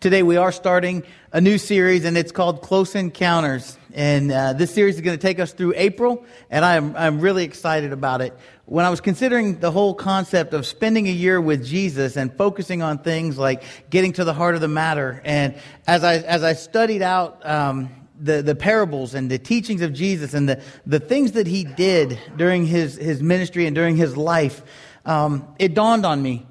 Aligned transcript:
Today 0.00 0.22
we 0.22 0.38
are 0.38 0.50
starting 0.50 1.02
a 1.30 1.42
new 1.42 1.58
series 1.58 2.06
and 2.06 2.16
it's 2.16 2.32
called 2.32 2.62
Close 2.62 2.94
Encounters. 2.94 3.76
And 3.92 4.32
uh, 4.32 4.54
this 4.54 4.72
series 4.72 4.94
is 4.94 5.02
going 5.02 5.18
to 5.18 5.20
take 5.20 5.38
us 5.38 5.52
through 5.52 5.74
April 5.76 6.24
and 6.48 6.64
I'm, 6.64 6.96
I'm 6.96 7.20
really 7.20 7.44
excited 7.44 7.92
about 7.92 8.22
it. 8.22 8.34
When 8.64 8.86
I 8.86 8.88
was 8.88 9.02
considering 9.02 9.60
the 9.60 9.70
whole 9.70 9.92
concept 9.92 10.54
of 10.54 10.64
spending 10.64 11.06
a 11.06 11.12
year 11.12 11.38
with 11.38 11.66
Jesus 11.66 12.16
and 12.16 12.34
focusing 12.34 12.80
on 12.80 13.00
things 13.00 13.36
like 13.36 13.62
getting 13.90 14.14
to 14.14 14.24
the 14.24 14.32
heart 14.32 14.54
of 14.54 14.62
the 14.62 14.68
matter 14.68 15.20
and 15.22 15.54
as 15.86 16.02
I, 16.02 16.14
as 16.14 16.42
I 16.42 16.54
studied 16.54 17.02
out, 17.02 17.46
um, 17.46 17.90
the, 18.18 18.40
the 18.40 18.54
parables 18.54 19.12
and 19.12 19.30
the 19.30 19.38
teachings 19.38 19.82
of 19.82 19.92
Jesus 19.92 20.32
and 20.32 20.48
the, 20.48 20.62
the 20.86 21.00
things 21.00 21.32
that 21.32 21.46
he 21.46 21.64
did 21.64 22.18
during 22.38 22.64
his, 22.64 22.96
his 22.96 23.22
ministry 23.22 23.66
and 23.66 23.74
during 23.76 23.96
his 23.96 24.16
life, 24.16 24.62
um, 25.04 25.54
it 25.58 25.74
dawned 25.74 26.06
on 26.06 26.22
me 26.22 26.46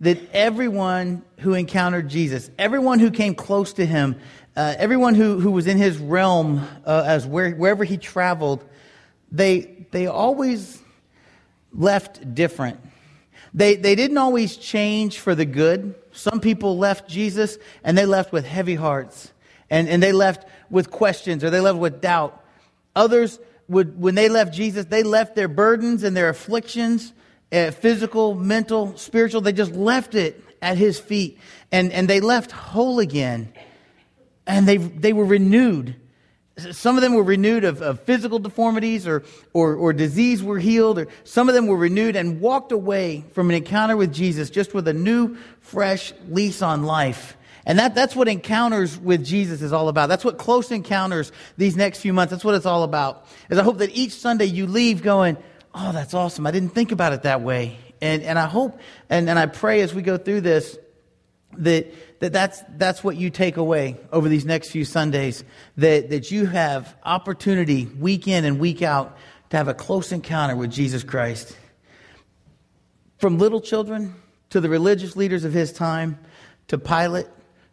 that 0.00 0.18
everyone 0.32 1.22
who 1.40 1.54
encountered 1.54 2.08
Jesus, 2.08 2.50
everyone 2.58 2.98
who 2.98 3.10
came 3.10 3.34
close 3.34 3.74
to 3.74 3.84
him, 3.84 4.16
uh, 4.56 4.74
everyone 4.78 5.14
who, 5.14 5.38
who 5.38 5.50
was 5.50 5.66
in 5.66 5.76
his 5.76 5.98
realm 5.98 6.66
uh, 6.86 7.04
as 7.06 7.26
where, 7.26 7.50
wherever 7.52 7.84
he 7.84 7.96
traveled, 7.96 8.64
they, 9.30 9.86
they 9.90 10.06
always 10.06 10.80
left 11.72 12.34
different. 12.34 12.80
They, 13.52 13.76
they 13.76 13.94
didn't 13.94 14.18
always 14.18 14.56
change 14.56 15.18
for 15.18 15.34
the 15.34 15.44
good. 15.44 15.94
Some 16.12 16.40
people 16.40 16.78
left 16.78 17.08
Jesus 17.08 17.58
and 17.84 17.96
they 17.96 18.06
left 18.06 18.32
with 18.32 18.46
heavy 18.46 18.76
hearts 18.76 19.32
and, 19.68 19.88
and 19.88 20.02
they 20.02 20.12
left 20.12 20.46
with 20.70 20.90
questions 20.90 21.44
or 21.44 21.50
they 21.50 21.60
left 21.60 21.78
with 21.78 22.00
doubt. 22.00 22.42
Others 22.96 23.38
would, 23.68 24.00
when 24.00 24.14
they 24.14 24.28
left 24.28 24.54
Jesus, 24.54 24.86
they 24.86 25.02
left 25.02 25.34
their 25.34 25.48
burdens 25.48 26.02
and 26.04 26.16
their 26.16 26.28
afflictions 26.28 27.12
uh, 27.52 27.70
physical, 27.70 28.34
mental, 28.34 28.96
spiritual. 28.96 29.40
They 29.40 29.52
just 29.52 29.72
left 29.72 30.14
it 30.14 30.42
at 30.62 30.76
his 30.76 30.98
feet 30.98 31.38
and, 31.72 31.92
and 31.92 32.08
they 32.08 32.20
left 32.20 32.50
whole 32.50 32.98
again. 32.98 33.52
And 34.46 34.66
they, 34.66 34.76
they 34.78 35.12
were 35.12 35.24
renewed. 35.24 35.96
Some 36.72 36.96
of 36.96 37.02
them 37.02 37.14
were 37.14 37.22
renewed 37.22 37.64
of, 37.64 37.80
of 37.80 38.00
physical 38.00 38.38
deformities 38.38 39.06
or, 39.06 39.24
or, 39.52 39.76
or 39.76 39.92
disease 39.92 40.42
were 40.42 40.58
healed, 40.58 40.98
or 40.98 41.08
some 41.24 41.48
of 41.48 41.54
them 41.54 41.66
were 41.66 41.76
renewed 41.76 42.16
and 42.16 42.40
walked 42.40 42.72
away 42.72 43.24
from 43.32 43.48
an 43.48 43.56
encounter 43.56 43.96
with 43.96 44.12
Jesus 44.12 44.50
just 44.50 44.74
with 44.74 44.86
a 44.88 44.92
new, 44.92 45.36
fresh 45.60 46.12
lease 46.28 46.60
on 46.60 46.82
life. 46.82 47.36
And 47.64 47.78
that, 47.78 47.94
that's 47.94 48.16
what 48.16 48.28
encounters 48.28 48.98
with 48.98 49.24
Jesus 49.24 49.62
is 49.62 49.72
all 49.72 49.88
about. 49.88 50.08
That's 50.08 50.24
what 50.24 50.38
close 50.38 50.70
encounters 50.70 51.30
these 51.56 51.76
next 51.76 52.00
few 52.00 52.12
months, 52.12 52.30
that's 52.30 52.44
what 52.44 52.54
it's 52.54 52.66
all 52.66 52.82
about. 52.82 53.26
Is 53.48 53.58
I 53.58 53.62
hope 53.62 53.78
that 53.78 53.90
each 53.90 54.12
Sunday 54.12 54.46
you 54.46 54.66
leave 54.66 55.02
going, 55.02 55.36
oh, 55.74 55.92
that's 55.92 56.14
awesome. 56.14 56.46
I 56.46 56.50
didn't 56.50 56.70
think 56.70 56.92
about 56.92 57.12
it 57.12 57.22
that 57.22 57.40
way. 57.42 57.78
And, 58.00 58.22
and 58.22 58.38
I 58.38 58.46
hope 58.46 58.80
and, 59.08 59.28
and 59.28 59.38
I 59.38 59.46
pray 59.46 59.82
as 59.82 59.94
we 59.94 60.02
go 60.02 60.16
through 60.16 60.40
this 60.40 60.78
that, 61.58 62.20
that 62.20 62.32
that's, 62.32 62.62
that's 62.76 63.02
what 63.02 63.16
you 63.16 63.30
take 63.30 63.56
away 63.56 63.96
over 64.12 64.28
these 64.28 64.44
next 64.44 64.70
few 64.70 64.84
Sundays, 64.84 65.42
that, 65.76 66.10
that 66.10 66.30
you 66.30 66.46
have 66.46 66.94
opportunity 67.04 67.86
week 67.86 68.28
in 68.28 68.44
and 68.44 68.60
week 68.60 68.82
out 68.82 69.16
to 69.50 69.56
have 69.56 69.68
a 69.68 69.74
close 69.74 70.12
encounter 70.12 70.54
with 70.54 70.70
Jesus 70.70 71.02
Christ. 71.02 71.56
From 73.18 73.38
little 73.38 73.60
children 73.60 74.14
to 74.50 74.60
the 74.60 74.68
religious 74.68 75.16
leaders 75.16 75.44
of 75.44 75.52
his 75.52 75.72
time, 75.72 76.18
to 76.68 76.78
Pilate, 76.78 77.26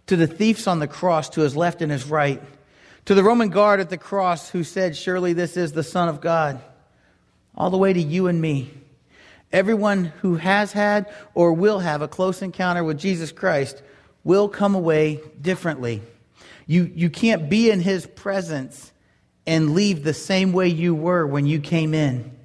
to 0.07 0.15
the 0.15 0.27
thieves 0.27 0.65
on 0.65 0.79
the 0.79 0.87
cross 0.87 1.29
to 1.29 1.41
his 1.41 1.55
left 1.55 1.81
and 1.81 1.91
his 1.91 2.05
right, 2.05 2.41
to 3.05 3.13
the 3.13 3.23
Roman 3.23 3.49
guard 3.49 3.79
at 3.79 3.89
the 3.89 3.97
cross 3.97 4.49
who 4.49 4.63
said, 4.63 4.97
Surely 4.97 5.33
this 5.33 5.55
is 5.55 5.71
the 5.71 5.83
Son 5.83 6.09
of 6.09 6.19
God 6.19 6.59
all 7.57 7.71
the 7.71 7.77
way 7.77 7.91
to 7.91 8.01
you 8.01 8.27
and 8.27 8.39
me. 8.39 8.71
Everyone 9.51 10.05
who 10.21 10.35
has 10.35 10.71
had 10.71 11.11
or 11.33 11.53
will 11.53 11.79
have 11.79 12.01
a 12.01 12.07
close 12.07 12.41
encounter 12.41 12.83
with 12.83 12.99
Jesus 12.99 13.31
Christ 13.31 13.81
will 14.23 14.47
come 14.47 14.75
away 14.75 15.21
differently. 15.41 16.01
You, 16.67 16.91
you 16.93 17.09
can't 17.09 17.49
be 17.49 17.71
in 17.71 17.79
his 17.79 18.05
presence 18.05 18.91
and 19.47 19.73
leave 19.73 20.03
the 20.03 20.13
same 20.13 20.51
way 20.53 20.67
you 20.67 20.93
were 20.93 21.25
when 21.25 21.45
you 21.45 21.59
came 21.59 21.93
in. 21.93 22.37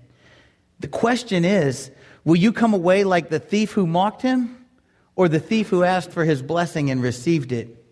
The 0.81 0.89
question 0.89 1.45
is 1.45 1.91
will 2.25 2.37
you 2.37 2.53
come 2.53 2.73
away 2.73 3.05
like 3.05 3.29
the 3.29 3.41
thief 3.41 3.73
who 3.73 3.87
mocked 3.87 4.23
him 4.23 4.65
or 5.17 5.29
the 5.29 5.41
thief 5.41 5.69
who 5.69 5.83
asked 5.83 6.13
for 6.13 6.25
his 6.25 6.41
blessing 6.41 6.91
and 6.91 7.03
received 7.03 7.53
it? 7.53 7.85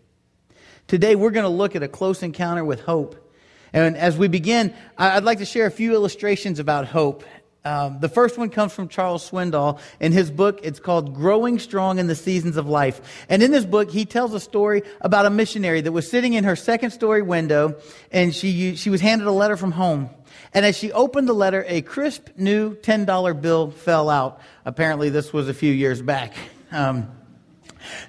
Today, 0.86 1.14
we're 1.14 1.30
going 1.30 1.44
to 1.44 1.50
look 1.50 1.76
at 1.76 1.82
a 1.82 1.88
close 1.88 2.22
encounter 2.22 2.64
with 2.64 2.80
hope. 2.80 3.29
And 3.72 3.96
as 3.96 4.16
we 4.16 4.28
begin, 4.28 4.74
I'd 4.98 5.24
like 5.24 5.38
to 5.38 5.44
share 5.44 5.66
a 5.66 5.70
few 5.70 5.94
illustrations 5.94 6.58
about 6.58 6.86
hope. 6.86 7.24
Um, 7.62 8.00
the 8.00 8.08
first 8.08 8.38
one 8.38 8.48
comes 8.48 8.72
from 8.72 8.88
Charles 8.88 9.28
Swindoll. 9.28 9.78
In 10.00 10.12
his 10.12 10.30
book, 10.30 10.60
it's 10.62 10.80
called 10.80 11.14
Growing 11.14 11.58
Strong 11.58 11.98
in 11.98 12.06
the 12.06 12.14
Seasons 12.14 12.56
of 12.56 12.66
Life. 12.66 13.26
And 13.28 13.42
in 13.42 13.50
this 13.50 13.66
book, 13.66 13.90
he 13.90 14.06
tells 14.06 14.32
a 14.32 14.40
story 14.40 14.82
about 15.02 15.26
a 15.26 15.30
missionary 15.30 15.82
that 15.82 15.92
was 15.92 16.10
sitting 16.10 16.32
in 16.32 16.44
her 16.44 16.56
second 16.56 16.90
story 16.92 17.20
window 17.20 17.76
and 18.10 18.34
she, 18.34 18.76
she 18.76 18.88
was 18.88 19.02
handed 19.02 19.26
a 19.26 19.32
letter 19.32 19.58
from 19.58 19.72
home. 19.72 20.08
And 20.54 20.64
as 20.64 20.76
she 20.76 20.90
opened 20.92 21.28
the 21.28 21.34
letter, 21.34 21.64
a 21.68 21.82
crisp 21.82 22.28
new 22.36 22.74
$10 22.76 23.40
bill 23.40 23.70
fell 23.70 24.08
out. 24.08 24.40
Apparently, 24.64 25.10
this 25.10 25.32
was 25.32 25.48
a 25.48 25.54
few 25.54 25.72
years 25.72 26.00
back. 26.00 26.34
Um, 26.72 27.10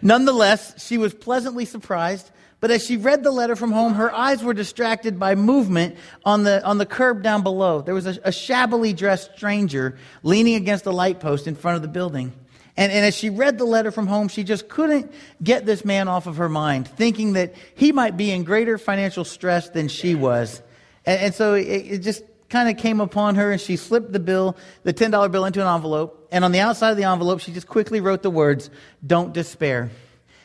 nonetheless, 0.01 0.87
she 0.87 0.97
was 0.97 1.13
pleasantly 1.13 1.65
surprised 1.65 2.31
but 2.61 2.69
as 2.69 2.85
she 2.85 2.95
read 2.95 3.23
the 3.23 3.31
letter 3.31 3.55
from 3.55 3.71
home, 3.71 3.95
her 3.95 4.13
eyes 4.13 4.43
were 4.43 4.53
distracted 4.53 5.19
by 5.19 5.33
movement 5.33 5.97
on 6.23 6.43
the, 6.43 6.63
on 6.63 6.77
the 6.77 6.85
curb 6.85 7.23
down 7.23 7.41
below. 7.41 7.81
There 7.81 7.95
was 7.95 8.05
a, 8.05 8.19
a 8.23 8.31
shabbily 8.31 8.93
dressed 8.93 9.31
stranger 9.35 9.97
leaning 10.21 10.53
against 10.53 10.85
a 10.85 10.91
light 10.91 11.19
post 11.19 11.47
in 11.47 11.55
front 11.55 11.77
of 11.77 11.81
the 11.81 11.87
building. 11.87 12.31
And, 12.77 12.91
and 12.91 13.03
as 13.03 13.15
she 13.15 13.31
read 13.31 13.57
the 13.57 13.65
letter 13.65 13.89
from 13.89 14.05
home, 14.05 14.27
she 14.27 14.43
just 14.43 14.69
couldn't 14.69 15.11
get 15.41 15.65
this 15.65 15.83
man 15.83 16.07
off 16.07 16.27
of 16.27 16.37
her 16.37 16.47
mind, 16.47 16.87
thinking 16.87 17.33
that 17.33 17.55
he 17.73 17.91
might 17.91 18.15
be 18.15 18.29
in 18.29 18.43
greater 18.43 18.77
financial 18.77 19.25
stress 19.25 19.69
than 19.69 19.87
she 19.87 20.13
was. 20.13 20.61
And, 21.03 21.19
and 21.19 21.35
so 21.35 21.55
it, 21.55 21.63
it 21.63 21.97
just 22.03 22.23
kind 22.49 22.69
of 22.69 22.77
came 22.77 23.01
upon 23.01 23.35
her, 23.35 23.51
and 23.51 23.59
she 23.59 23.75
slipped 23.75 24.11
the 24.11 24.19
bill, 24.19 24.55
the 24.83 24.93
$10 24.93 25.31
bill, 25.31 25.45
into 25.45 25.61
an 25.61 25.73
envelope. 25.73 26.27
And 26.31 26.45
on 26.45 26.51
the 26.51 26.59
outside 26.59 26.91
of 26.91 26.97
the 26.97 27.05
envelope, 27.05 27.39
she 27.39 27.51
just 27.51 27.67
quickly 27.67 28.01
wrote 28.01 28.21
the 28.21 28.29
words, 28.29 28.69
Don't 29.05 29.33
despair 29.33 29.89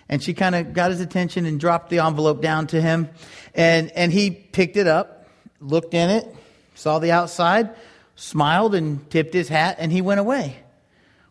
and 0.09 0.23
she 0.23 0.35
kind 0.35 0.55
of 0.55 0.73
got 0.73 0.91
his 0.91 1.01
attention 1.01 1.47
and 1.47 1.59
dropped 1.59 1.91
the 1.91 1.99
envelope 1.99 2.41
down 2.41 2.67
to 2.69 2.81
him. 2.81 3.09
And, 3.55 3.91
and 3.93 4.13
he 4.13 4.31
picked 4.31 4.77
it 4.77 4.87
up, 4.87 5.27
looked 5.61 5.95
in 5.95 6.11
it, 6.11 6.35
saw 6.75 6.99
the 6.99 7.13
outside, 7.13 7.71
smiled 8.15 8.75
and 8.75 9.09
tipped 9.11 9.35
his 9.35 9.49
hat, 9.49 9.77
and 9.79 9.91
he 9.91 10.01
went 10.01 10.21
away. 10.21 10.57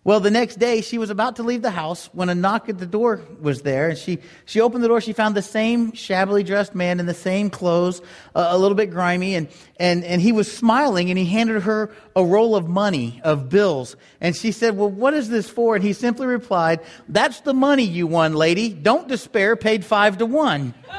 Well, 0.05 0.19
the 0.19 0.29
next 0.29 0.59
day, 0.59 0.81
she 0.81 0.99
was 0.99 1.09
about 1.09 1.37
to 1.37 1.43
leave 1.43 1.63
the 1.63 1.71
house 1.71 2.11
when 2.13 2.29
a 2.29 2.35
knock 2.35 2.69
at 2.69 2.77
the 2.77 2.85
door 2.85 3.21
was 3.41 3.63
there. 3.63 3.89
And 3.89 3.97
she, 3.97 4.19
she 4.45 4.61
opened 4.61 4.83
the 4.83 4.87
door. 4.87 5.01
She 5.01 5.13
found 5.13 5.33
the 5.33 5.41
same 5.41 5.93
shabbily 5.93 6.43
dressed 6.43 6.75
man 6.75 6.99
in 6.99 7.07
the 7.07 7.15
same 7.15 7.49
clothes, 7.49 8.03
a 8.35 8.55
little 8.55 8.75
bit 8.75 8.91
grimy. 8.91 9.33
And, 9.33 9.47
and, 9.77 10.03
and 10.03 10.21
he 10.21 10.31
was 10.31 10.51
smiling 10.51 11.09
and 11.09 11.17
he 11.17 11.25
handed 11.25 11.63
her 11.63 11.91
a 12.15 12.23
roll 12.23 12.55
of 12.55 12.67
money, 12.69 13.19
of 13.23 13.49
bills. 13.49 13.95
And 14.21 14.35
she 14.35 14.51
said, 14.51 14.77
Well, 14.77 14.91
what 14.91 15.15
is 15.15 15.29
this 15.29 15.49
for? 15.49 15.75
And 15.75 15.83
he 15.83 15.91
simply 15.91 16.27
replied, 16.27 16.81
That's 17.09 17.39
the 17.39 17.55
money 17.55 17.81
you 17.81 18.05
won, 18.05 18.35
lady. 18.35 18.69
Don't 18.69 19.07
despair, 19.07 19.55
paid 19.55 19.83
five 19.83 20.19
to 20.19 20.27
one. 20.27 20.75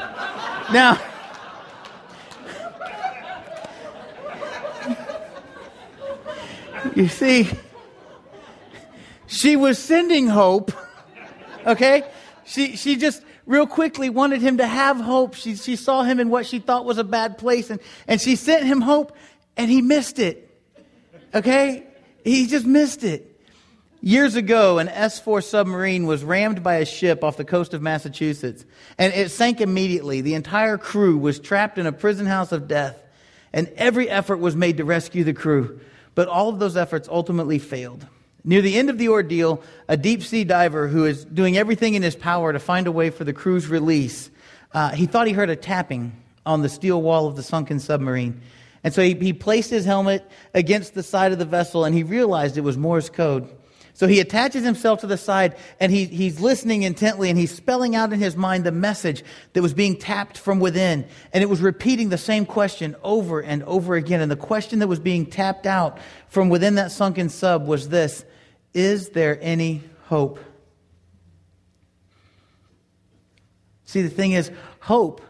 now, 0.72 1.00
you 6.96 7.06
see, 7.06 7.48
she 9.36 9.56
was 9.56 9.78
sending 9.78 10.26
hope. 10.28 10.72
Okay? 11.66 12.04
She, 12.44 12.76
she 12.76 12.94
just 12.94 13.20
real 13.44 13.66
quickly 13.66 14.08
wanted 14.08 14.40
him 14.40 14.58
to 14.58 14.66
have 14.68 14.98
hope. 14.98 15.34
She, 15.34 15.56
she 15.56 15.74
saw 15.74 16.04
him 16.04 16.20
in 16.20 16.30
what 16.30 16.46
she 16.46 16.60
thought 16.60 16.84
was 16.84 16.98
a 16.98 17.02
bad 17.02 17.38
place 17.38 17.70
and, 17.70 17.80
and 18.06 18.20
she 18.20 18.36
sent 18.36 18.64
him 18.64 18.80
hope 18.80 19.16
and 19.56 19.68
he 19.68 19.82
missed 19.82 20.20
it. 20.20 20.48
Okay? 21.34 21.84
He 22.24 22.46
just 22.46 22.66
missed 22.66 23.02
it. 23.02 23.32
Years 24.00 24.36
ago, 24.36 24.78
an 24.78 24.88
S 24.88 25.18
4 25.18 25.40
submarine 25.40 26.06
was 26.06 26.22
rammed 26.22 26.62
by 26.62 26.76
a 26.76 26.84
ship 26.84 27.24
off 27.24 27.36
the 27.36 27.44
coast 27.44 27.74
of 27.74 27.82
Massachusetts, 27.82 28.64
and 28.98 29.12
it 29.12 29.30
sank 29.30 29.60
immediately. 29.60 30.20
The 30.20 30.34
entire 30.34 30.78
crew 30.78 31.18
was 31.18 31.40
trapped 31.40 31.78
in 31.78 31.86
a 31.86 31.92
prison 31.92 32.26
house 32.26 32.52
of 32.52 32.68
death, 32.68 32.96
and 33.52 33.66
every 33.74 34.08
effort 34.08 34.36
was 34.36 34.54
made 34.54 34.76
to 34.76 34.84
rescue 34.84 35.24
the 35.24 35.32
crew. 35.32 35.80
But 36.14 36.28
all 36.28 36.50
of 36.50 36.60
those 36.60 36.76
efforts 36.76 37.08
ultimately 37.08 37.58
failed. 37.58 38.06
Near 38.48 38.62
the 38.62 38.78
end 38.78 38.90
of 38.90 38.96
the 38.96 39.08
ordeal, 39.08 39.60
a 39.88 39.96
deep 39.96 40.22
sea 40.22 40.44
diver 40.44 40.86
who 40.86 41.04
is 41.04 41.24
doing 41.24 41.56
everything 41.56 41.94
in 41.94 42.02
his 42.04 42.14
power 42.14 42.52
to 42.52 42.60
find 42.60 42.86
a 42.86 42.92
way 42.92 43.10
for 43.10 43.24
the 43.24 43.32
crew's 43.32 43.66
release, 43.66 44.30
uh, 44.72 44.90
he 44.90 45.06
thought 45.06 45.26
he 45.26 45.32
heard 45.32 45.50
a 45.50 45.56
tapping 45.56 46.12
on 46.46 46.62
the 46.62 46.68
steel 46.68 47.02
wall 47.02 47.26
of 47.26 47.34
the 47.34 47.42
sunken 47.42 47.80
submarine. 47.80 48.40
And 48.84 48.94
so 48.94 49.02
he, 49.02 49.14
he 49.14 49.32
placed 49.32 49.68
his 49.68 49.84
helmet 49.84 50.24
against 50.54 50.94
the 50.94 51.02
side 51.02 51.32
of 51.32 51.40
the 51.40 51.44
vessel 51.44 51.84
and 51.84 51.92
he 51.92 52.04
realized 52.04 52.56
it 52.56 52.60
was 52.60 52.76
Morse 52.76 53.08
code. 53.08 53.52
So 53.94 54.06
he 54.06 54.20
attaches 54.20 54.62
himself 54.62 55.00
to 55.00 55.08
the 55.08 55.16
side 55.16 55.56
and 55.80 55.90
he, 55.90 56.04
he's 56.04 56.38
listening 56.38 56.84
intently 56.84 57.30
and 57.30 57.38
he's 57.38 57.52
spelling 57.52 57.96
out 57.96 58.12
in 58.12 58.20
his 58.20 58.36
mind 58.36 58.62
the 58.62 58.70
message 58.70 59.24
that 59.54 59.62
was 59.62 59.74
being 59.74 59.96
tapped 59.96 60.38
from 60.38 60.60
within. 60.60 61.04
And 61.32 61.42
it 61.42 61.48
was 61.48 61.60
repeating 61.60 62.10
the 62.10 62.18
same 62.18 62.46
question 62.46 62.94
over 63.02 63.40
and 63.40 63.64
over 63.64 63.96
again. 63.96 64.20
And 64.20 64.30
the 64.30 64.36
question 64.36 64.78
that 64.78 64.86
was 64.86 65.00
being 65.00 65.26
tapped 65.26 65.66
out 65.66 65.98
from 66.28 66.48
within 66.48 66.76
that 66.76 66.92
sunken 66.92 67.28
sub 67.28 67.66
was 67.66 67.88
this 67.88 68.24
is 68.76 69.08
there 69.08 69.38
any 69.40 69.82
hope? 70.04 70.38
See, 73.86 74.02
the 74.02 74.10
thing 74.10 74.32
is, 74.32 74.50
hope 74.80 75.22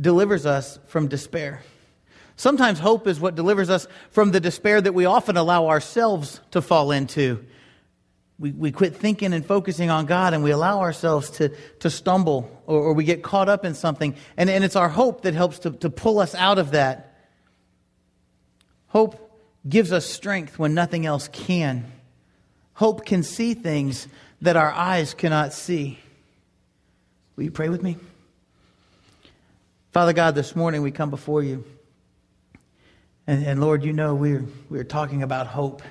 delivers 0.00 0.46
us 0.46 0.80
from 0.88 1.06
despair. 1.06 1.62
Sometimes 2.34 2.80
hope 2.80 3.06
is 3.06 3.20
what 3.20 3.36
delivers 3.36 3.70
us 3.70 3.86
from 4.10 4.32
the 4.32 4.40
despair 4.40 4.80
that 4.80 4.94
we 4.94 5.04
often 5.04 5.36
allow 5.36 5.68
ourselves 5.68 6.40
to 6.50 6.60
fall 6.60 6.90
into. 6.90 7.44
We, 8.40 8.50
we 8.50 8.72
quit 8.72 8.96
thinking 8.96 9.32
and 9.32 9.46
focusing 9.46 9.88
on 9.88 10.06
God 10.06 10.34
and 10.34 10.42
we 10.42 10.50
allow 10.50 10.80
ourselves 10.80 11.30
to, 11.32 11.50
to 11.80 11.90
stumble 11.90 12.50
or, 12.66 12.80
or 12.80 12.92
we 12.94 13.04
get 13.04 13.22
caught 13.22 13.48
up 13.48 13.64
in 13.64 13.74
something. 13.74 14.16
And, 14.36 14.50
and 14.50 14.64
it's 14.64 14.74
our 14.74 14.88
hope 14.88 15.22
that 15.22 15.34
helps 15.34 15.60
to, 15.60 15.70
to 15.70 15.88
pull 15.88 16.18
us 16.18 16.34
out 16.34 16.58
of 16.58 16.72
that. 16.72 17.16
Hope 18.88 19.40
gives 19.68 19.92
us 19.92 20.04
strength 20.04 20.58
when 20.58 20.74
nothing 20.74 21.06
else 21.06 21.28
can. 21.28 21.84
Hope 22.74 23.04
can 23.04 23.22
see 23.22 23.54
things 23.54 24.08
that 24.40 24.56
our 24.56 24.72
eyes 24.72 25.14
cannot 25.14 25.52
see. 25.52 25.98
Will 27.36 27.44
you 27.44 27.50
pray 27.50 27.68
with 27.68 27.82
me? 27.82 27.96
Father 29.92 30.12
God, 30.12 30.34
this 30.34 30.56
morning 30.56 30.82
we 30.82 30.90
come 30.90 31.10
before 31.10 31.42
you. 31.42 31.64
And, 33.26 33.44
and 33.44 33.60
Lord, 33.60 33.84
you 33.84 33.92
know 33.92 34.14
we're, 34.14 34.44
we're 34.70 34.84
talking 34.84 35.22
about 35.22 35.46
hope. 35.46 35.82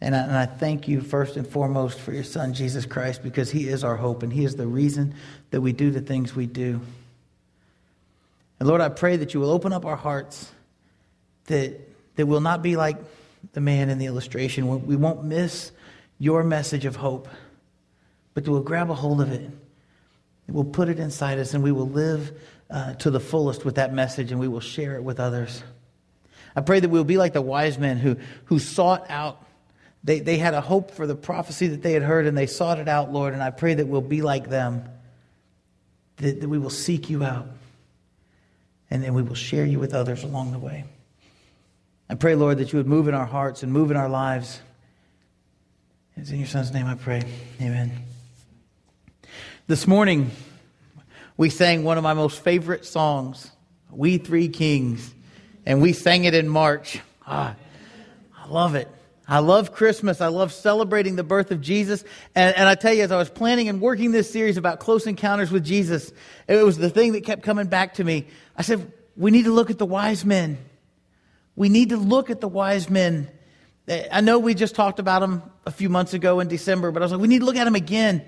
And 0.00 0.14
I, 0.14 0.18
and 0.18 0.36
I 0.36 0.46
thank 0.46 0.88
you 0.88 1.00
first 1.00 1.36
and 1.36 1.46
foremost 1.46 1.98
for 1.98 2.12
your 2.12 2.24
Son, 2.24 2.52
Jesus 2.52 2.86
Christ, 2.86 3.22
because 3.22 3.50
he 3.50 3.68
is 3.68 3.84
our 3.84 3.96
hope 3.96 4.22
and 4.22 4.32
he 4.32 4.44
is 4.44 4.56
the 4.56 4.66
reason 4.66 5.14
that 5.50 5.60
we 5.60 5.72
do 5.72 5.90
the 5.90 6.00
things 6.00 6.34
we 6.34 6.46
do. 6.46 6.80
And 8.58 8.68
Lord, 8.68 8.80
I 8.80 8.88
pray 8.88 9.16
that 9.16 9.34
you 9.34 9.40
will 9.40 9.50
open 9.50 9.72
up 9.72 9.86
our 9.86 9.96
hearts, 9.96 10.50
that, 11.46 11.80
that 12.16 12.26
will 12.26 12.40
not 12.40 12.62
be 12.62 12.76
like 12.76 12.96
the 13.52 13.60
man 13.60 13.90
in 13.90 13.98
the 13.98 14.06
illustration. 14.06 14.86
We 14.86 14.96
won't 14.96 15.24
miss 15.24 15.72
your 16.18 16.44
message 16.44 16.84
of 16.84 16.96
hope, 16.96 17.28
but 18.34 18.46
we'll 18.46 18.62
grab 18.62 18.90
a 18.90 18.94
hold 18.94 19.20
of 19.20 19.32
it. 19.32 19.50
We'll 20.48 20.64
put 20.64 20.88
it 20.88 20.98
inside 20.98 21.38
us 21.38 21.54
and 21.54 21.62
we 21.62 21.72
will 21.72 21.88
live 21.88 22.38
uh, 22.68 22.94
to 22.94 23.10
the 23.10 23.20
fullest 23.20 23.64
with 23.64 23.76
that 23.76 23.92
message 23.92 24.30
and 24.30 24.40
we 24.40 24.48
will 24.48 24.60
share 24.60 24.96
it 24.96 25.02
with 25.02 25.20
others. 25.20 25.62
I 26.54 26.60
pray 26.60 26.80
that 26.80 26.88
we'll 26.88 27.04
be 27.04 27.16
like 27.16 27.32
the 27.32 27.42
wise 27.42 27.78
men 27.78 27.98
who, 27.98 28.16
who 28.46 28.58
sought 28.58 29.08
out, 29.08 29.46
they, 30.02 30.20
they 30.20 30.38
had 30.38 30.54
a 30.54 30.60
hope 30.60 30.90
for 30.90 31.06
the 31.06 31.14
prophecy 31.14 31.68
that 31.68 31.82
they 31.82 31.92
had 31.92 32.02
heard 32.02 32.26
and 32.26 32.36
they 32.36 32.46
sought 32.46 32.78
it 32.78 32.88
out, 32.88 33.12
Lord. 33.12 33.34
And 33.34 33.42
I 33.42 33.50
pray 33.50 33.74
that 33.74 33.86
we'll 33.86 34.00
be 34.00 34.22
like 34.22 34.48
them, 34.48 34.84
that, 36.16 36.40
that 36.40 36.48
we 36.48 36.58
will 36.58 36.70
seek 36.70 37.10
you 37.10 37.22
out 37.22 37.46
and 38.90 39.04
then 39.04 39.14
we 39.14 39.22
will 39.22 39.36
share 39.36 39.64
you 39.64 39.78
with 39.78 39.94
others 39.94 40.24
along 40.24 40.52
the 40.52 40.58
way. 40.58 40.84
I 42.10 42.16
pray, 42.16 42.34
Lord, 42.34 42.58
that 42.58 42.72
you 42.72 42.78
would 42.78 42.88
move 42.88 43.06
in 43.06 43.14
our 43.14 43.24
hearts 43.24 43.62
and 43.62 43.72
move 43.72 43.92
in 43.92 43.96
our 43.96 44.08
lives. 44.08 44.60
It's 46.16 46.32
in 46.32 46.38
your 46.38 46.48
son's 46.48 46.72
name 46.72 46.86
I 46.86 46.96
pray. 46.96 47.22
Amen. 47.60 47.92
This 49.68 49.86
morning, 49.86 50.32
we 51.36 51.50
sang 51.50 51.84
one 51.84 51.98
of 51.98 52.02
my 52.02 52.14
most 52.14 52.42
favorite 52.42 52.84
songs, 52.84 53.52
We 53.92 54.18
Three 54.18 54.48
Kings, 54.48 55.14
and 55.64 55.80
we 55.80 55.92
sang 55.92 56.24
it 56.24 56.34
in 56.34 56.48
March. 56.48 56.98
Ah, 57.28 57.54
I 58.36 58.48
love 58.48 58.74
it. 58.74 58.88
I 59.28 59.38
love 59.38 59.72
Christmas. 59.72 60.20
I 60.20 60.26
love 60.26 60.52
celebrating 60.52 61.14
the 61.14 61.22
birth 61.22 61.52
of 61.52 61.60
Jesus. 61.60 62.02
And, 62.34 62.56
and 62.56 62.68
I 62.68 62.74
tell 62.74 62.92
you, 62.92 63.04
as 63.04 63.12
I 63.12 63.18
was 63.18 63.30
planning 63.30 63.68
and 63.68 63.80
working 63.80 64.10
this 64.10 64.28
series 64.28 64.56
about 64.56 64.80
close 64.80 65.06
encounters 65.06 65.52
with 65.52 65.64
Jesus, 65.64 66.10
it 66.48 66.64
was 66.64 66.76
the 66.76 66.90
thing 66.90 67.12
that 67.12 67.24
kept 67.24 67.44
coming 67.44 67.68
back 67.68 67.94
to 67.94 68.04
me. 68.04 68.26
I 68.56 68.62
said, 68.62 68.92
we 69.16 69.30
need 69.30 69.44
to 69.44 69.52
look 69.52 69.70
at 69.70 69.78
the 69.78 69.86
wise 69.86 70.24
men. 70.24 70.58
We 71.60 71.68
need 71.68 71.90
to 71.90 71.98
look 71.98 72.30
at 72.30 72.40
the 72.40 72.48
wise 72.48 72.88
men 72.88 73.28
I 74.10 74.20
know 74.20 74.38
we 74.38 74.54
just 74.54 74.74
talked 74.74 74.98
about 74.98 75.20
them 75.20 75.42
a 75.66 75.70
few 75.70 75.88
months 75.88 76.14
ago 76.14 76.40
in 76.40 76.48
December, 76.48 76.92
but 76.92 77.02
I 77.02 77.04
was 77.04 77.12
like, 77.12 77.20
we 77.20 77.28
need 77.28 77.40
to 77.40 77.44
look 77.44 77.56
at 77.56 77.64
them 77.64 77.74
again 77.74 78.22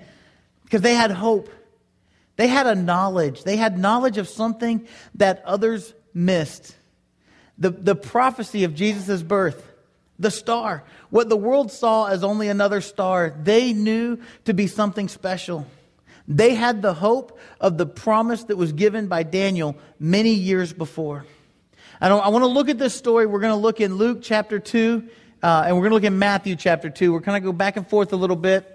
because 0.63 0.81
they 0.81 0.93
had 0.93 1.09
hope. 1.09 1.49
They 2.35 2.47
had 2.47 2.67
a 2.67 2.75
knowledge. 2.75 3.43
They 3.43 3.55
had 3.55 3.77
knowledge 3.77 4.17
of 4.17 4.27
something 4.27 4.87
that 5.15 5.41
others 5.45 5.93
missed. 6.13 6.75
The, 7.57 7.69
the 7.69 7.95
prophecy 7.95 8.65
of 8.65 8.75
Jesus' 8.75 9.23
birth, 9.23 9.71
the 10.19 10.31
star, 10.31 10.83
what 11.09 11.29
the 11.29 11.37
world 11.37 11.71
saw 11.71 12.07
as 12.07 12.23
only 12.23 12.49
another 12.49 12.81
star, 12.81 13.33
they 13.41 13.71
knew 13.71 14.19
to 14.45 14.53
be 14.53 14.67
something 14.67 15.07
special. 15.07 15.65
They 16.27 16.55
had 16.55 16.81
the 16.81 16.93
hope 16.93 17.39
of 17.61 17.77
the 17.77 17.85
promise 17.85 18.43
that 18.45 18.57
was 18.57 18.73
given 18.73 19.07
by 19.07 19.23
Daniel 19.23 19.77
many 19.97 20.33
years 20.33 20.73
before. 20.73 21.25
I, 22.11 22.17
I 22.17 22.27
want 22.29 22.43
to 22.43 22.47
look 22.47 22.69
at 22.69 22.77
this 22.77 22.93
story. 22.93 23.25
We're 23.25 23.39
going 23.39 23.53
to 23.53 23.61
look 23.61 23.79
in 23.79 23.95
Luke 23.95 24.19
chapter 24.21 24.59
2 24.59 25.07
uh, 25.43 25.63
and 25.67 25.75
we're 25.75 25.81
going 25.81 25.91
to 25.91 25.95
look 25.95 26.03
in 26.05 26.19
Matthew 26.19 26.55
chapter 26.55 26.89
2. 26.89 27.11
We're 27.11 27.19
going 27.19 27.41
to 27.41 27.45
go 27.45 27.51
back 27.51 27.75
and 27.75 27.87
forth 27.87 28.13
a 28.13 28.15
little 28.15 28.37
bit. 28.37 28.65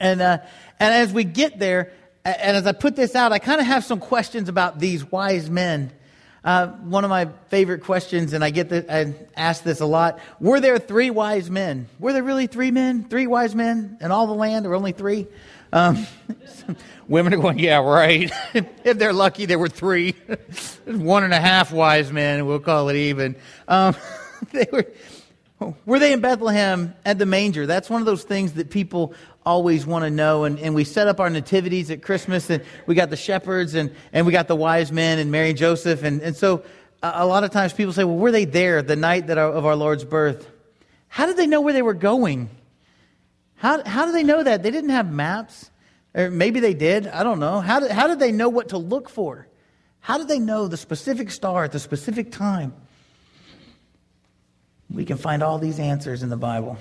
And, 0.00 0.22
uh, 0.22 0.38
and 0.80 0.94
as 0.94 1.12
we 1.12 1.22
get 1.22 1.58
there, 1.58 1.92
and 2.24 2.56
as 2.56 2.66
I 2.66 2.72
put 2.72 2.96
this 2.96 3.14
out, 3.14 3.30
I 3.30 3.38
kind 3.38 3.60
of 3.60 3.66
have 3.66 3.84
some 3.84 4.00
questions 4.00 4.48
about 4.48 4.78
these 4.78 5.10
wise 5.10 5.50
men. 5.50 5.92
Uh, 6.44 6.68
one 6.68 7.04
of 7.04 7.10
my 7.10 7.28
favorite 7.48 7.82
questions, 7.84 8.32
and 8.32 8.42
I 8.42 8.50
get 8.50 8.70
this, 8.70 8.84
I 8.88 9.14
ask 9.36 9.62
this 9.62 9.80
a 9.80 9.86
lot. 9.86 10.18
Were 10.40 10.60
there 10.60 10.78
three 10.78 11.10
wise 11.10 11.50
men? 11.50 11.88
Were 11.98 12.14
there 12.14 12.22
really 12.22 12.46
three 12.46 12.70
men? 12.70 13.04
Three 13.04 13.26
wise 13.26 13.54
men 13.54 13.98
in 14.00 14.10
all 14.10 14.26
the 14.26 14.34
land? 14.34 14.64
There 14.64 14.70
were 14.70 14.76
only 14.76 14.92
three? 14.92 15.26
Um, 15.72 16.06
women 17.08 17.34
are 17.34 17.38
going, 17.38 17.58
yeah, 17.58 17.78
right. 17.78 18.30
if 18.54 18.98
they're 18.98 19.12
lucky, 19.12 19.46
there 19.46 19.58
were 19.58 19.68
three. 19.68 20.12
One 20.86 21.24
and 21.24 21.32
a 21.32 21.40
half 21.40 21.72
wise 21.72 22.12
men, 22.12 22.46
we'll 22.46 22.60
call 22.60 22.88
it 22.88 22.96
even. 22.96 23.36
Um, 23.68 23.96
they 24.52 24.66
were, 24.70 24.86
were 25.86 25.98
they 25.98 26.12
in 26.12 26.20
Bethlehem 26.20 26.94
at 27.04 27.18
the 27.18 27.26
manger? 27.26 27.66
That's 27.66 27.88
one 27.88 28.02
of 28.02 28.06
those 28.06 28.24
things 28.24 28.52
that 28.54 28.70
people 28.70 29.14
always 29.44 29.86
want 29.86 30.04
to 30.04 30.10
know. 30.10 30.44
And, 30.44 30.58
and 30.58 30.74
we 30.74 30.84
set 30.84 31.08
up 31.08 31.20
our 31.20 31.30
nativities 31.30 31.90
at 31.90 32.02
Christmas, 32.02 32.50
and 32.50 32.62
we 32.86 32.94
got 32.94 33.10
the 33.10 33.16
shepherds, 33.16 33.74
and, 33.74 33.94
and 34.12 34.26
we 34.26 34.32
got 34.32 34.48
the 34.48 34.56
wise 34.56 34.92
men, 34.92 35.18
and 35.18 35.30
Mary 35.30 35.50
and 35.50 35.58
Joseph. 35.58 36.02
And, 36.02 36.20
and 36.22 36.36
so 36.36 36.64
a, 37.02 37.12
a 37.16 37.26
lot 37.26 37.44
of 37.44 37.50
times 37.50 37.72
people 37.72 37.92
say, 37.92 38.04
well, 38.04 38.16
were 38.16 38.32
they 38.32 38.44
there 38.44 38.82
the 38.82 38.96
night 38.96 39.28
that 39.28 39.38
our, 39.38 39.50
of 39.50 39.64
our 39.64 39.76
Lord's 39.76 40.04
birth? 40.04 40.48
How 41.08 41.26
did 41.26 41.36
they 41.36 41.46
know 41.46 41.60
where 41.60 41.72
they 41.72 41.82
were 41.82 41.94
going? 41.94 42.48
How, 43.62 43.80
how 43.84 44.06
did 44.06 44.14
they 44.16 44.24
know 44.24 44.42
that? 44.42 44.64
They 44.64 44.72
didn't 44.72 44.90
have 44.90 45.12
maps. 45.12 45.70
Or 46.16 46.32
maybe 46.32 46.58
they 46.58 46.74
did. 46.74 47.06
I 47.06 47.22
don't 47.22 47.38
know. 47.38 47.60
How 47.60 47.78
did, 47.78 47.92
how 47.92 48.08
did 48.08 48.18
they 48.18 48.32
know 48.32 48.48
what 48.48 48.70
to 48.70 48.78
look 48.78 49.08
for? 49.08 49.46
How 50.00 50.18
did 50.18 50.26
they 50.26 50.40
know 50.40 50.66
the 50.66 50.76
specific 50.76 51.30
star 51.30 51.62
at 51.62 51.70
the 51.70 51.78
specific 51.78 52.32
time? 52.32 52.74
We 54.90 55.04
can 55.04 55.16
find 55.16 55.44
all 55.44 55.60
these 55.60 55.78
answers 55.78 56.24
in 56.24 56.28
the 56.28 56.36
Bible. 56.36 56.76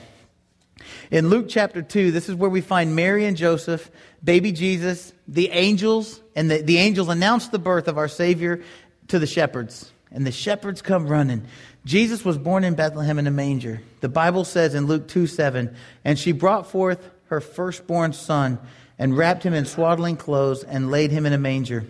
In 1.12 1.30
Luke 1.30 1.46
chapter 1.48 1.84
2, 1.84 2.10
this 2.10 2.28
is 2.28 2.34
where 2.34 2.50
we 2.50 2.62
find 2.62 2.96
Mary 2.96 3.26
and 3.26 3.38
Joseph, 3.38 3.92
baby 4.24 4.52
Jesus, 4.52 5.14
the 5.28 5.52
angels, 5.52 6.20
and 6.36 6.50
the, 6.50 6.64
the 6.64 6.80
angels 6.80 7.10
announce 7.10 7.50
the 7.50 7.60
birth 7.60 7.88
of 7.88 8.00
our 8.00 8.08
Savior 8.08 8.64
to 9.10 9.20
the 9.20 9.28
shepherds. 9.28 9.92
And 10.12 10.28
the 10.28 10.32
shepherds 10.32 10.82
come 10.82 11.08
running. 11.08 11.46
Jesus 11.86 12.26
was 12.26 12.38
born 12.38 12.64
in 12.64 12.76
Bethlehem 12.76 13.18
in 13.18 13.28
a 13.28 13.32
manger. 13.32 13.82
The 14.02 14.10
Bible 14.10 14.44
says 14.44 14.76
in 14.76 14.86
Luke 14.86 15.08
2 15.08 15.28
7, 15.28 15.76
and 16.04 16.20
she 16.20 16.32
brought 16.32 16.70
forth 16.70 17.10
her 17.28 17.40
firstborn 17.40 18.14
son 18.14 18.60
and 19.00 19.18
wrapped 19.18 19.44
him 19.44 19.54
in 19.54 19.66
swaddling 19.66 20.18
clothes 20.18 20.64
and 20.64 20.92
laid 20.92 21.12
him 21.12 21.26
in 21.26 21.34
a 21.34 21.38
manger 21.38 21.86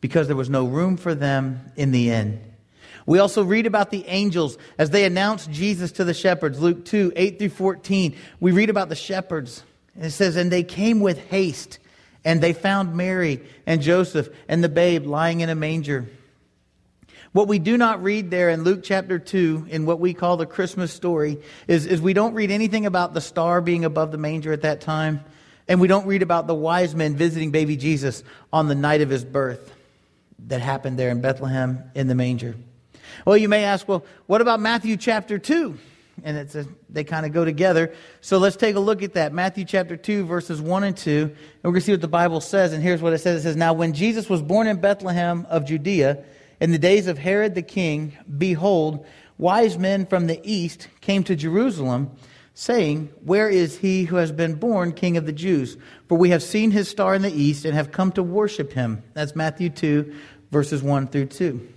because 0.00 0.26
there 0.26 0.36
was 0.36 0.50
no 0.50 0.66
room 0.66 0.96
for 0.96 1.14
them 1.14 1.60
in 1.76 1.92
the 1.92 2.10
inn. 2.10 2.40
We 3.06 3.20
also 3.20 3.44
read 3.44 3.66
about 3.66 3.90
the 3.90 4.04
angels 4.08 4.58
as 4.78 4.90
they 4.90 5.04
announced 5.04 5.50
Jesus 5.50 5.92
to 5.92 6.04
the 6.04 6.14
shepherds. 6.14 6.60
Luke 6.60 6.84
2, 6.84 7.12
8 7.14 7.38
through 7.38 7.50
14. 7.50 8.16
We 8.40 8.50
read 8.50 8.68
about 8.68 8.88
the 8.88 8.96
shepherds. 8.96 9.62
It 10.00 10.10
says, 10.10 10.34
And 10.34 10.50
they 10.50 10.64
came 10.64 10.98
with 11.00 11.18
haste, 11.28 11.78
and 12.24 12.40
they 12.40 12.52
found 12.52 12.96
Mary 12.96 13.42
and 13.64 13.80
Joseph 13.80 14.28
and 14.48 14.62
the 14.62 14.68
babe 14.68 15.06
lying 15.06 15.40
in 15.40 15.48
a 15.50 15.54
manger. 15.54 16.08
What 17.36 17.48
we 17.48 17.58
do 17.58 17.76
not 17.76 18.02
read 18.02 18.30
there 18.30 18.48
in 18.48 18.64
Luke 18.64 18.80
chapter 18.82 19.18
2, 19.18 19.66
in 19.68 19.84
what 19.84 20.00
we 20.00 20.14
call 20.14 20.38
the 20.38 20.46
Christmas 20.46 20.90
story, 20.90 21.36
is, 21.68 21.84
is 21.84 22.00
we 22.00 22.14
don't 22.14 22.32
read 22.32 22.50
anything 22.50 22.86
about 22.86 23.12
the 23.12 23.20
star 23.20 23.60
being 23.60 23.84
above 23.84 24.10
the 24.10 24.16
manger 24.16 24.54
at 24.54 24.62
that 24.62 24.80
time. 24.80 25.22
And 25.68 25.78
we 25.78 25.86
don't 25.86 26.06
read 26.06 26.22
about 26.22 26.46
the 26.46 26.54
wise 26.54 26.94
men 26.94 27.14
visiting 27.14 27.50
baby 27.50 27.76
Jesus 27.76 28.24
on 28.54 28.68
the 28.68 28.74
night 28.74 29.02
of 29.02 29.10
his 29.10 29.22
birth 29.22 29.70
that 30.46 30.62
happened 30.62 30.98
there 30.98 31.10
in 31.10 31.20
Bethlehem 31.20 31.82
in 31.94 32.06
the 32.06 32.14
manger. 32.14 32.56
Well, 33.26 33.36
you 33.36 33.50
may 33.50 33.64
ask, 33.64 33.86
well, 33.86 34.02
what 34.24 34.40
about 34.40 34.58
Matthew 34.58 34.96
chapter 34.96 35.38
2? 35.38 35.76
And 36.24 36.38
it's 36.38 36.54
a, 36.54 36.64
they 36.88 37.04
kind 37.04 37.26
of 37.26 37.34
go 37.34 37.44
together. 37.44 37.92
So 38.22 38.38
let's 38.38 38.56
take 38.56 38.76
a 38.76 38.80
look 38.80 39.02
at 39.02 39.12
that. 39.12 39.34
Matthew 39.34 39.66
chapter 39.66 39.98
2, 39.98 40.24
verses 40.24 40.62
1 40.62 40.84
and 40.84 40.96
2. 40.96 41.10
And 41.10 41.36
we're 41.62 41.72
going 41.72 41.80
to 41.82 41.84
see 41.84 41.92
what 41.92 42.00
the 42.00 42.08
Bible 42.08 42.40
says. 42.40 42.72
And 42.72 42.82
here's 42.82 43.02
what 43.02 43.12
it 43.12 43.18
says 43.18 43.40
It 43.40 43.42
says, 43.42 43.56
Now, 43.56 43.74
when 43.74 43.92
Jesus 43.92 44.30
was 44.30 44.40
born 44.40 44.66
in 44.66 44.80
Bethlehem 44.80 45.46
of 45.50 45.66
Judea, 45.66 46.24
in 46.60 46.72
the 46.72 46.78
days 46.78 47.06
of 47.06 47.18
Herod 47.18 47.54
the 47.54 47.62
king, 47.62 48.16
behold, 48.38 49.06
wise 49.38 49.78
men 49.78 50.06
from 50.06 50.26
the 50.26 50.40
east 50.42 50.88
came 51.00 51.22
to 51.24 51.36
Jerusalem, 51.36 52.10
saying, 52.54 53.10
Where 53.24 53.48
is 53.48 53.78
he 53.78 54.04
who 54.04 54.16
has 54.16 54.32
been 54.32 54.54
born 54.54 54.92
king 54.92 55.16
of 55.16 55.26
the 55.26 55.32
Jews? 55.32 55.76
For 56.08 56.16
we 56.16 56.30
have 56.30 56.42
seen 56.42 56.70
his 56.70 56.88
star 56.88 57.14
in 57.14 57.22
the 57.22 57.30
east 57.30 57.64
and 57.64 57.74
have 57.74 57.92
come 57.92 58.12
to 58.12 58.22
worship 58.22 58.72
him. 58.72 59.02
That's 59.12 59.36
Matthew 59.36 59.70
2, 59.70 60.14
verses 60.50 60.82
1 60.82 61.08
through 61.08 61.26
2. 61.26 61.68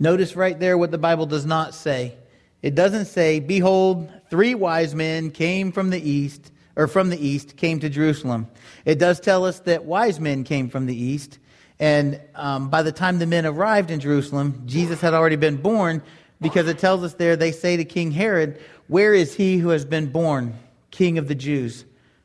Notice 0.00 0.36
right 0.36 0.58
there 0.58 0.76
what 0.76 0.90
the 0.90 0.98
Bible 0.98 1.26
does 1.26 1.46
not 1.46 1.74
say. 1.74 2.16
It 2.62 2.74
doesn't 2.74 3.06
say, 3.06 3.40
Behold, 3.40 4.12
three 4.30 4.54
wise 4.54 4.94
men 4.94 5.30
came 5.30 5.70
from 5.70 5.90
the 5.90 6.10
east, 6.10 6.50
or 6.76 6.88
from 6.88 7.10
the 7.10 7.26
east, 7.26 7.56
came 7.56 7.80
to 7.80 7.88
Jerusalem. 7.88 8.48
It 8.84 8.98
does 8.98 9.20
tell 9.20 9.44
us 9.44 9.60
that 9.60 9.84
wise 9.84 10.18
men 10.18 10.44
came 10.44 10.68
from 10.68 10.86
the 10.86 10.96
east. 10.96 11.38
And 11.80 12.20
um, 12.34 12.70
by 12.70 12.82
the 12.82 12.92
time 12.92 13.18
the 13.18 13.26
men 13.26 13.46
arrived 13.46 13.90
in 13.90 14.00
Jerusalem, 14.00 14.62
Jesus 14.66 15.00
had 15.00 15.14
already 15.14 15.36
been 15.36 15.56
born 15.56 16.02
because 16.40 16.66
it 16.68 16.78
tells 16.78 17.02
us 17.02 17.14
there 17.14 17.36
they 17.36 17.52
say 17.52 17.76
to 17.76 17.84
King 17.84 18.10
Herod, 18.10 18.60
Where 18.88 19.14
is 19.14 19.34
he 19.34 19.58
who 19.58 19.68
has 19.70 19.84
been 19.84 20.10
born, 20.10 20.54
King 20.90 21.18
of 21.18 21.28
the 21.28 21.34
Jews? 21.34 21.84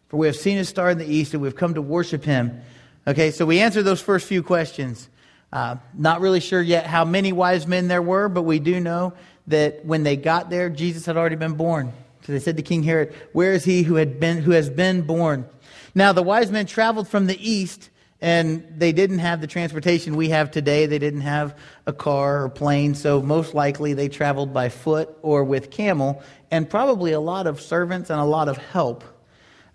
For 0.10 0.18
we 0.18 0.28
have 0.28 0.36
seen 0.36 0.58
his 0.58 0.70
star 0.70 0.90
in 0.92 0.98
the 0.98 1.12
east 1.12 1.34
and 1.34 1.42
we've 1.42 1.56
come 1.56 1.74
to 1.76 1.82
worship 1.82 2.24
him. 2.24 2.62
Okay, 3.06 3.32
so 3.32 3.46
we 3.46 3.60
answered 3.60 3.84
those 3.84 4.02
first 4.02 4.28
few 4.28 4.44
questions. 4.44 5.10
Uh, 5.52 5.76
not 5.94 6.22
really 6.22 6.40
sure 6.40 6.62
yet 6.62 6.88
how 6.88 7.06
many 7.06 7.32
wise 7.32 7.68
men 7.68 7.88
there 7.88 8.02
were, 8.02 8.30
but 8.30 8.44
we 8.44 8.60
do 8.60 8.80
know 8.80 9.14
that 9.48 9.86
when 9.86 10.04
they 10.04 10.16
got 10.16 10.50
there, 10.50 10.70
Jesus 10.70 11.06
had 11.06 11.18
already 11.18 11.36
been 11.36 11.54
born. 11.54 11.92
So 12.26 12.32
they 12.32 12.40
said 12.40 12.58
to 12.58 12.64
King 12.64 12.84
Herod, 12.84 13.14
Where 13.34 13.54
is 13.54 13.66
he 13.66 13.84
who, 13.84 13.96
had 13.96 14.20
been, 14.20 14.38
who 14.38 14.52
has 14.52 14.70
been 14.70 15.02
born? 15.02 15.46
Now, 15.94 16.12
the 16.14 16.24
wise 16.24 16.52
men 16.52 16.66
traveled 16.66 17.08
from 17.08 17.28
the 17.28 17.38
east, 17.52 17.90
and 18.24 18.65
they 18.77 18.94
didn't 18.94 19.20
have 19.20 19.42
the 19.42 19.48
transportation 19.48 20.15
we 20.15 20.30
have 20.30 20.50
today. 20.50 20.86
They 20.86 20.98
didn't 20.98 21.22
have 21.22 21.58
a 21.86 21.92
car 21.92 22.46
or 22.46 22.50
plane, 22.50 22.96
so 22.96 23.22
most 23.22 23.53
likely 23.53 23.94
they 23.94 24.08
traveled 24.08 24.53
by 24.53 24.70
foot 24.70 25.10
or 25.22 25.44
with 25.44 25.70
camel, 25.70 26.24
and 26.50 26.68
probably 26.70 27.12
a 27.12 27.20
lot 27.20 27.48
of 27.48 27.60
servants 27.60 28.10
and 28.10 28.22
a 28.22 28.24
lot 28.24 28.48
of 28.48 28.56
help. 28.56 29.03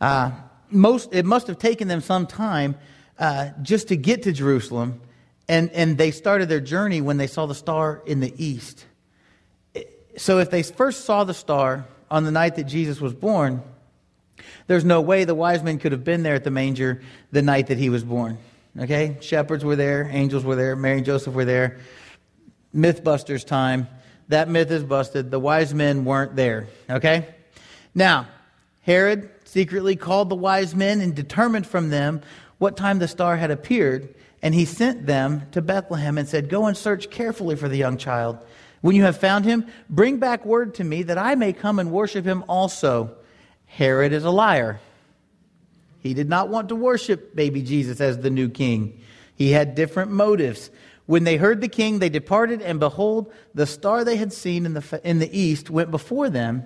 Uh, 0.00 0.30
most, 0.70 1.12
it 1.12 1.26
must 1.26 1.46
have 1.48 1.58
taken 1.58 1.88
them 1.88 2.00
some 2.00 2.26
time 2.26 2.74
uh, 3.18 3.50
just 3.60 3.88
to 3.88 3.96
get 3.96 4.22
to 4.22 4.32
Jerusalem, 4.32 5.02
and, 5.46 5.70
and 5.72 5.98
they 5.98 6.10
started 6.10 6.48
their 6.48 6.60
journey 6.60 7.02
when 7.02 7.18
they 7.18 7.26
saw 7.26 7.44
the 7.44 7.54
star 7.54 8.02
in 8.06 8.20
the 8.20 8.32
east. 8.42 8.86
So 10.16 10.38
if 10.38 10.50
they 10.50 10.62
first 10.62 11.04
saw 11.04 11.24
the 11.24 11.34
star 11.34 11.86
on 12.10 12.24
the 12.24 12.32
night 12.32 12.56
that 12.56 12.64
Jesus 12.64 12.98
was 12.98 13.12
born, 13.12 13.62
there's 14.66 14.84
no 14.84 15.00
way 15.00 15.24
the 15.24 15.34
wise 15.34 15.62
men 15.62 15.78
could 15.78 15.92
have 15.92 16.04
been 16.04 16.22
there 16.22 16.34
at 16.34 16.44
the 16.44 16.50
manger 16.50 17.02
the 17.32 17.42
night 17.42 17.68
that 17.68 17.78
he 17.78 17.88
was 17.88 18.04
born. 18.04 18.38
Okay? 18.78 19.16
Shepherds 19.20 19.64
were 19.64 19.76
there, 19.76 20.08
angels 20.12 20.44
were 20.44 20.56
there, 20.56 20.76
Mary 20.76 20.98
and 20.98 21.06
Joseph 21.06 21.34
were 21.34 21.44
there. 21.44 21.78
Mythbusters 22.74 23.46
time. 23.46 23.88
That 24.28 24.48
myth 24.48 24.70
is 24.70 24.84
busted. 24.84 25.30
The 25.30 25.40
wise 25.40 25.72
men 25.72 26.04
weren't 26.04 26.36
there. 26.36 26.68
Okay? 26.88 27.26
Now, 27.94 28.28
Herod 28.82 29.30
secretly 29.44 29.96
called 29.96 30.28
the 30.28 30.34
wise 30.34 30.74
men 30.74 31.00
and 31.00 31.14
determined 31.14 31.66
from 31.66 31.88
them 31.88 32.20
what 32.58 32.76
time 32.76 32.98
the 32.98 33.08
star 33.08 33.36
had 33.36 33.50
appeared, 33.50 34.14
and 34.42 34.54
he 34.54 34.64
sent 34.64 35.06
them 35.06 35.46
to 35.52 35.62
Bethlehem 35.62 36.18
and 36.18 36.28
said, 36.28 36.48
Go 36.48 36.66
and 36.66 36.76
search 36.76 37.10
carefully 37.10 37.56
for 37.56 37.68
the 37.68 37.78
young 37.78 37.96
child. 37.96 38.38
When 38.80 38.94
you 38.94 39.04
have 39.04 39.16
found 39.16 39.44
him, 39.44 39.66
bring 39.88 40.18
back 40.18 40.44
word 40.44 40.74
to 40.74 40.84
me 40.84 41.02
that 41.04 41.18
I 41.18 41.34
may 41.34 41.52
come 41.52 41.78
and 41.78 41.90
worship 41.90 42.24
him 42.24 42.44
also. 42.48 43.16
Herod 43.68 44.12
is 44.12 44.24
a 44.24 44.30
liar. 44.30 44.80
He 46.00 46.14
did 46.14 46.28
not 46.28 46.48
want 46.48 46.68
to 46.70 46.74
worship 46.74 47.34
baby 47.34 47.62
Jesus 47.62 48.00
as 48.00 48.18
the 48.18 48.30
new 48.30 48.48
king. 48.48 49.00
He 49.36 49.52
had 49.52 49.74
different 49.74 50.10
motives. 50.10 50.70
When 51.06 51.24
they 51.24 51.36
heard 51.36 51.60
the 51.60 51.68
king, 51.68 52.00
they 52.00 52.08
departed, 52.08 52.60
and 52.60 52.80
behold, 52.80 53.32
the 53.54 53.66
star 53.66 54.04
they 54.04 54.16
had 54.16 54.32
seen 54.32 54.66
in 54.66 54.74
the, 54.74 55.00
in 55.04 55.20
the 55.20 55.38
east 55.38 55.70
went 55.70 55.90
before 55.90 56.28
them, 56.28 56.64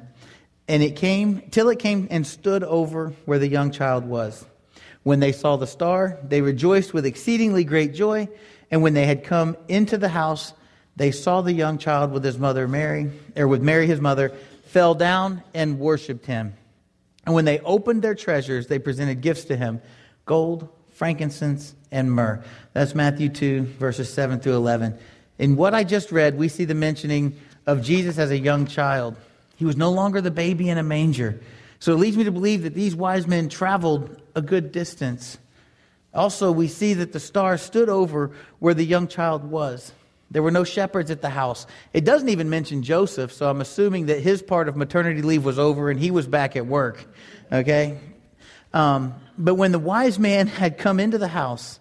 and 0.66 0.82
it 0.82 0.96
came 0.96 1.42
till 1.50 1.68
it 1.68 1.78
came 1.78 2.08
and 2.10 2.26
stood 2.26 2.64
over 2.64 3.12
where 3.24 3.38
the 3.38 3.48
young 3.48 3.70
child 3.70 4.04
was. 4.04 4.44
When 5.02 5.20
they 5.20 5.32
saw 5.32 5.56
the 5.56 5.66
star, 5.66 6.18
they 6.22 6.40
rejoiced 6.40 6.94
with 6.94 7.06
exceedingly 7.06 7.64
great 7.64 7.94
joy. 7.94 8.28
And 8.70 8.82
when 8.82 8.94
they 8.94 9.04
had 9.04 9.24
come 9.24 9.56
into 9.68 9.98
the 9.98 10.08
house, 10.08 10.54
they 10.96 11.10
saw 11.10 11.42
the 11.42 11.52
young 11.52 11.78
child 11.78 12.12
with 12.12 12.24
his 12.24 12.38
mother 12.38 12.66
Mary, 12.68 13.10
or 13.36 13.48
with 13.48 13.62
Mary 13.62 13.86
his 13.86 14.00
mother, 14.00 14.32
fell 14.66 14.94
down 14.94 15.42
and 15.52 15.78
worshipped 15.78 16.26
him. 16.26 16.54
And 17.24 17.34
when 17.34 17.44
they 17.44 17.60
opened 17.60 18.02
their 18.02 18.14
treasures, 18.14 18.66
they 18.66 18.78
presented 18.78 19.20
gifts 19.20 19.44
to 19.44 19.56
him 19.56 19.80
gold, 20.24 20.68
frankincense, 20.92 21.74
and 21.90 22.10
myrrh. 22.10 22.42
That's 22.72 22.94
Matthew 22.94 23.28
2, 23.28 23.62
verses 23.78 24.12
7 24.12 24.40
through 24.40 24.56
11. 24.56 24.98
In 25.38 25.56
what 25.56 25.74
I 25.74 25.84
just 25.84 26.12
read, 26.12 26.38
we 26.38 26.48
see 26.48 26.64
the 26.64 26.74
mentioning 26.74 27.36
of 27.66 27.82
Jesus 27.82 28.18
as 28.18 28.30
a 28.30 28.38
young 28.38 28.66
child. 28.66 29.16
He 29.56 29.64
was 29.64 29.76
no 29.76 29.90
longer 29.90 30.20
the 30.20 30.30
baby 30.30 30.68
in 30.68 30.78
a 30.78 30.82
manger. 30.82 31.40
So 31.78 31.92
it 31.92 31.96
leads 31.96 32.16
me 32.16 32.24
to 32.24 32.32
believe 32.32 32.62
that 32.62 32.74
these 32.74 32.94
wise 32.94 33.26
men 33.26 33.48
traveled 33.48 34.20
a 34.34 34.42
good 34.42 34.72
distance. 34.72 35.38
Also, 36.14 36.52
we 36.52 36.68
see 36.68 36.94
that 36.94 37.12
the 37.12 37.20
star 37.20 37.56
stood 37.56 37.88
over 37.88 38.32
where 38.58 38.74
the 38.74 38.84
young 38.84 39.08
child 39.08 39.44
was. 39.44 39.92
There 40.32 40.42
were 40.42 40.50
no 40.50 40.64
shepherds 40.64 41.10
at 41.10 41.20
the 41.20 41.28
house. 41.28 41.66
It 41.92 42.04
doesn't 42.06 42.30
even 42.30 42.48
mention 42.48 42.82
Joseph, 42.82 43.32
so 43.32 43.48
I'm 43.50 43.60
assuming 43.60 44.06
that 44.06 44.20
his 44.20 44.42
part 44.42 44.66
of 44.66 44.76
maternity 44.76 45.20
leave 45.20 45.44
was 45.44 45.58
over 45.58 45.90
and 45.90 46.00
he 46.00 46.10
was 46.10 46.26
back 46.26 46.56
at 46.56 46.66
work. 46.66 47.04
Okay? 47.52 47.98
Um, 48.72 49.14
but 49.36 49.56
when 49.56 49.72
the 49.72 49.78
wise 49.78 50.18
man 50.18 50.46
had 50.62 50.78
come 50.78 50.98
into 50.98 51.18
the 51.18 51.28
house, 51.28 51.78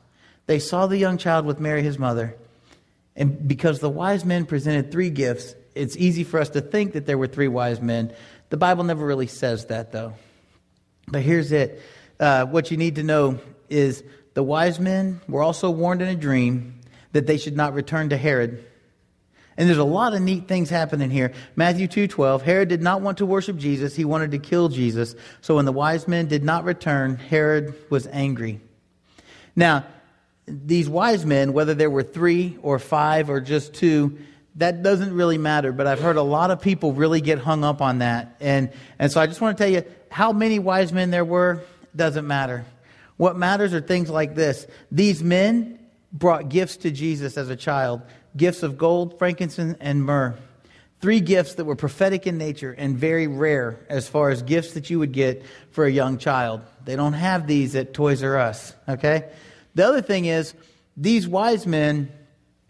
they 0.48 0.60
saw 0.60 0.88
the 0.88 0.98
young 0.98 1.18
child 1.18 1.46
with 1.46 1.62
Mary, 1.62 1.82
his 1.82 1.98
mother. 1.98 2.36
And 3.16 3.48
because 3.48 3.80
the 3.80 3.90
wise 3.90 4.26
men 4.26 4.46
presented 4.46 4.92
three 4.92 5.10
gifts, 5.10 5.56
it's 5.74 5.96
easy 5.96 6.26
for 6.26 6.40
us 6.40 6.50
to 6.50 6.62
think 6.62 6.94
that 6.94 7.06
there 7.06 7.18
were 7.18 7.28
three 7.28 7.48
wise 7.48 7.80
men. 7.80 8.14
The 8.50 8.58
Bible 8.58 8.84
never 8.84 9.06
really 9.06 9.28
says 9.28 9.68
that, 9.68 9.94
though. 9.94 10.14
But 11.08 11.22
here's 11.22 11.54
it 11.54 11.82
uh, 12.20 12.46
what 12.46 12.70
you 12.70 12.78
need 12.78 12.96
to 12.96 13.04
know 13.04 13.40
is 13.70 14.04
the 14.34 14.44
wise 14.44 14.80
men 14.80 15.22
were 15.28 15.42
also 15.42 15.72
warned 15.72 16.02
in 16.02 16.10
a 16.10 16.16
dream 16.16 16.81
that 17.14 17.28
they 17.28 17.38
should 17.38 17.56
not 17.56 17.74
return 17.74 18.10
to 18.10 18.18
Herod. 18.18 18.66
And 19.58 19.68
there's 19.68 19.78
a 19.78 19.84
lot 19.84 20.14
of 20.14 20.22
neat 20.22 20.48
things 20.48 20.70
happening 20.70 21.10
here. 21.10 21.34
Matthew 21.56 21.88
2:12, 21.88 22.42
Herod 22.42 22.70
did 22.70 22.82
not 22.82 23.02
want 23.02 23.18
to 23.20 23.26
worship 23.26 23.58
Jesus, 23.58 23.96
he 23.96 24.06
wanted 24.06 24.32
to 24.32 24.40
kill 24.40 24.70
Jesus. 24.70 25.16
So 25.42 25.56
when 25.56 25.66
the 25.66 25.72
wise 25.72 26.08
men 26.08 26.28
did 26.28 26.44
not 26.44 26.64
return, 26.64 27.18
Herod 27.18 27.74
was 27.90 28.08
angry. 28.12 28.62
Now, 29.56 29.86
these 30.48 30.90
wise 30.90 31.26
men, 31.26 31.54
whether 31.54 31.74
there 31.74 31.90
were 31.90 32.04
3 32.04 32.58
or 32.62 32.80
5 32.80 33.30
or 33.30 33.42
just 33.42 33.74
2, 33.74 34.18
that 34.56 34.84
doesn't 34.84 35.14
really 35.14 35.38
matter, 35.38 35.72
but 35.72 35.88
I've 35.88 36.00
heard 36.00 36.18
a 36.18 36.22
lot 36.22 36.52
of 36.52 36.62
people 36.62 36.94
really 36.94 37.22
get 37.22 37.40
hung 37.40 37.64
up 37.64 37.82
on 37.82 38.00
that. 38.00 38.36
And 38.40 38.70
and 39.00 39.12
so 39.12 39.22
I 39.22 39.28
just 39.28 39.42
want 39.42 39.58
to 39.58 39.64
tell 39.64 39.72
you 39.72 39.84
how 40.10 40.32
many 40.32 40.60
wise 40.60 40.92
men 40.92 41.12
there 41.12 41.26
were 41.26 41.62
doesn't 41.96 42.26
matter. 42.26 42.66
What 43.18 43.38
matters 43.38 43.74
are 43.74 43.82
things 43.82 44.10
like 44.10 44.36
this. 44.36 44.66
These 44.92 45.24
men 45.24 45.78
brought 46.14 46.50
gifts 46.50 46.78
to 46.78 46.92
Jesus 46.92 47.38
as 47.38 47.50
a 47.50 47.56
child 47.56 48.02
gifts 48.36 48.64
of 48.64 48.78
gold, 48.78 49.18
frankincense, 49.20 49.78
and 49.80 50.04
myrrh. 50.04 50.36
Three 51.02 51.20
gifts 51.20 51.56
that 51.56 51.66
were 51.66 51.76
prophetic 51.76 52.28
in 52.28 52.38
nature 52.38 52.72
and 52.72 52.96
very 52.96 53.28
rare 53.28 53.80
as 53.90 54.08
far 54.08 54.30
as 54.30 54.44
gifts 54.44 54.74
that 54.74 54.90
you 54.90 55.00
would 55.00 55.12
get 55.12 55.44
for 55.72 55.84
a 55.86 55.92
young 55.92 56.18
child. 56.18 56.62
They 56.86 56.96
don't 56.96 57.14
have 57.14 57.48
these 57.48 57.76
at 57.76 57.94
Toys 57.94 58.24
R 58.24 58.38
Us, 58.38 58.76
okay? 58.88 59.30
The 59.74 59.88
other 59.88 60.02
thing 60.02 60.26
is, 60.26 60.54
these 60.96 61.28
wise 61.28 61.66
men 61.66 62.12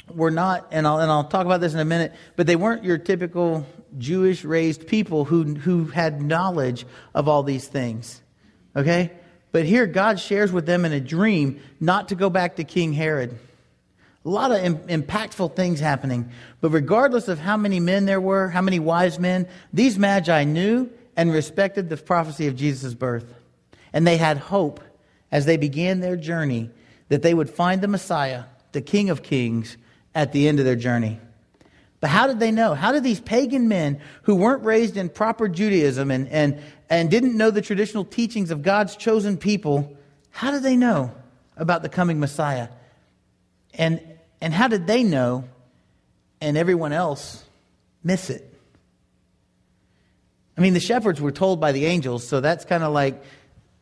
were 0.09 0.31
not, 0.31 0.67
and 0.71 0.87
I'll, 0.87 0.99
and 0.99 1.11
I'll 1.11 1.25
talk 1.25 1.45
about 1.45 1.59
this 1.59 1.73
in 1.73 1.79
a 1.79 1.85
minute, 1.85 2.13
but 2.35 2.47
they 2.47 2.55
weren't 2.55 2.83
your 2.83 2.97
typical 2.97 3.65
Jewish 3.97 4.45
raised 4.45 4.87
people 4.87 5.25
who, 5.25 5.43
who 5.55 5.85
had 5.85 6.21
knowledge 6.21 6.85
of 7.13 7.27
all 7.27 7.43
these 7.43 7.67
things, 7.67 8.21
okay? 8.75 9.11
But 9.51 9.65
here, 9.65 9.85
God 9.85 10.19
shares 10.19 10.51
with 10.51 10.65
them 10.65 10.85
in 10.85 10.93
a 10.93 10.99
dream 10.99 11.61
not 11.79 12.09
to 12.09 12.15
go 12.15 12.29
back 12.29 12.55
to 12.55 12.63
King 12.63 12.93
Herod. 12.93 13.37
A 14.23 14.29
lot 14.29 14.51
of 14.51 14.63
Im- 14.63 14.77
impactful 15.03 15.55
things 15.55 15.79
happening. 15.79 16.29
But 16.61 16.69
regardless 16.69 17.27
of 17.27 17.39
how 17.39 17.57
many 17.57 17.79
men 17.79 18.05
there 18.05 18.21
were, 18.21 18.49
how 18.49 18.61
many 18.61 18.79
wise 18.79 19.19
men, 19.19 19.47
these 19.73 19.97
magi 19.97 20.43
knew 20.43 20.89
and 21.17 21.31
respected 21.31 21.89
the 21.89 21.97
prophecy 21.97 22.47
of 22.47 22.55
Jesus' 22.55 22.93
birth. 22.93 23.33
And 23.91 24.07
they 24.07 24.17
had 24.17 24.37
hope 24.37 24.79
as 25.31 25.45
they 25.45 25.57
began 25.57 25.99
their 25.99 26.15
journey 26.15 26.69
that 27.09 27.21
they 27.21 27.33
would 27.33 27.49
find 27.49 27.81
the 27.81 27.87
Messiah, 27.87 28.45
the 28.71 28.81
King 28.81 29.09
of 29.09 29.23
Kings, 29.23 29.75
at 30.15 30.31
the 30.31 30.47
end 30.47 30.59
of 30.59 30.65
their 30.65 30.75
journey. 30.75 31.19
But 32.01 32.09
how 32.09 32.27
did 32.27 32.39
they 32.39 32.51
know? 32.51 32.73
How 32.73 32.91
did 32.91 33.03
these 33.03 33.19
pagan 33.19 33.67
men 33.67 34.01
who 34.23 34.35
weren't 34.35 34.65
raised 34.65 34.97
in 34.97 35.07
proper 35.07 35.47
Judaism 35.47 36.09
and, 36.09 36.27
and, 36.27 36.61
and 36.89 37.09
didn't 37.09 37.37
know 37.37 37.51
the 37.51 37.61
traditional 37.61 38.03
teachings 38.03 38.49
of 38.49 38.63
God's 38.63 38.95
chosen 38.95 39.37
people, 39.37 39.95
how 40.31 40.49
did 40.51 40.63
they 40.63 40.75
know 40.75 41.13
about 41.55 41.83
the 41.83 41.89
coming 41.89 42.19
Messiah? 42.19 42.69
And, 43.75 44.01
and 44.41 44.51
how 44.51 44.67
did 44.67 44.87
they 44.87 45.03
know 45.03 45.45
and 46.41 46.57
everyone 46.57 46.91
else 46.91 47.43
miss 48.03 48.31
it? 48.31 48.51
I 50.57 50.61
mean, 50.61 50.73
the 50.73 50.79
shepherds 50.79 51.21
were 51.21 51.31
told 51.31 51.61
by 51.61 51.71
the 51.71 51.85
angels, 51.85 52.27
so 52.27 52.41
that's 52.41 52.65
kind 52.65 52.83
of 52.83 52.93
like 52.93 53.23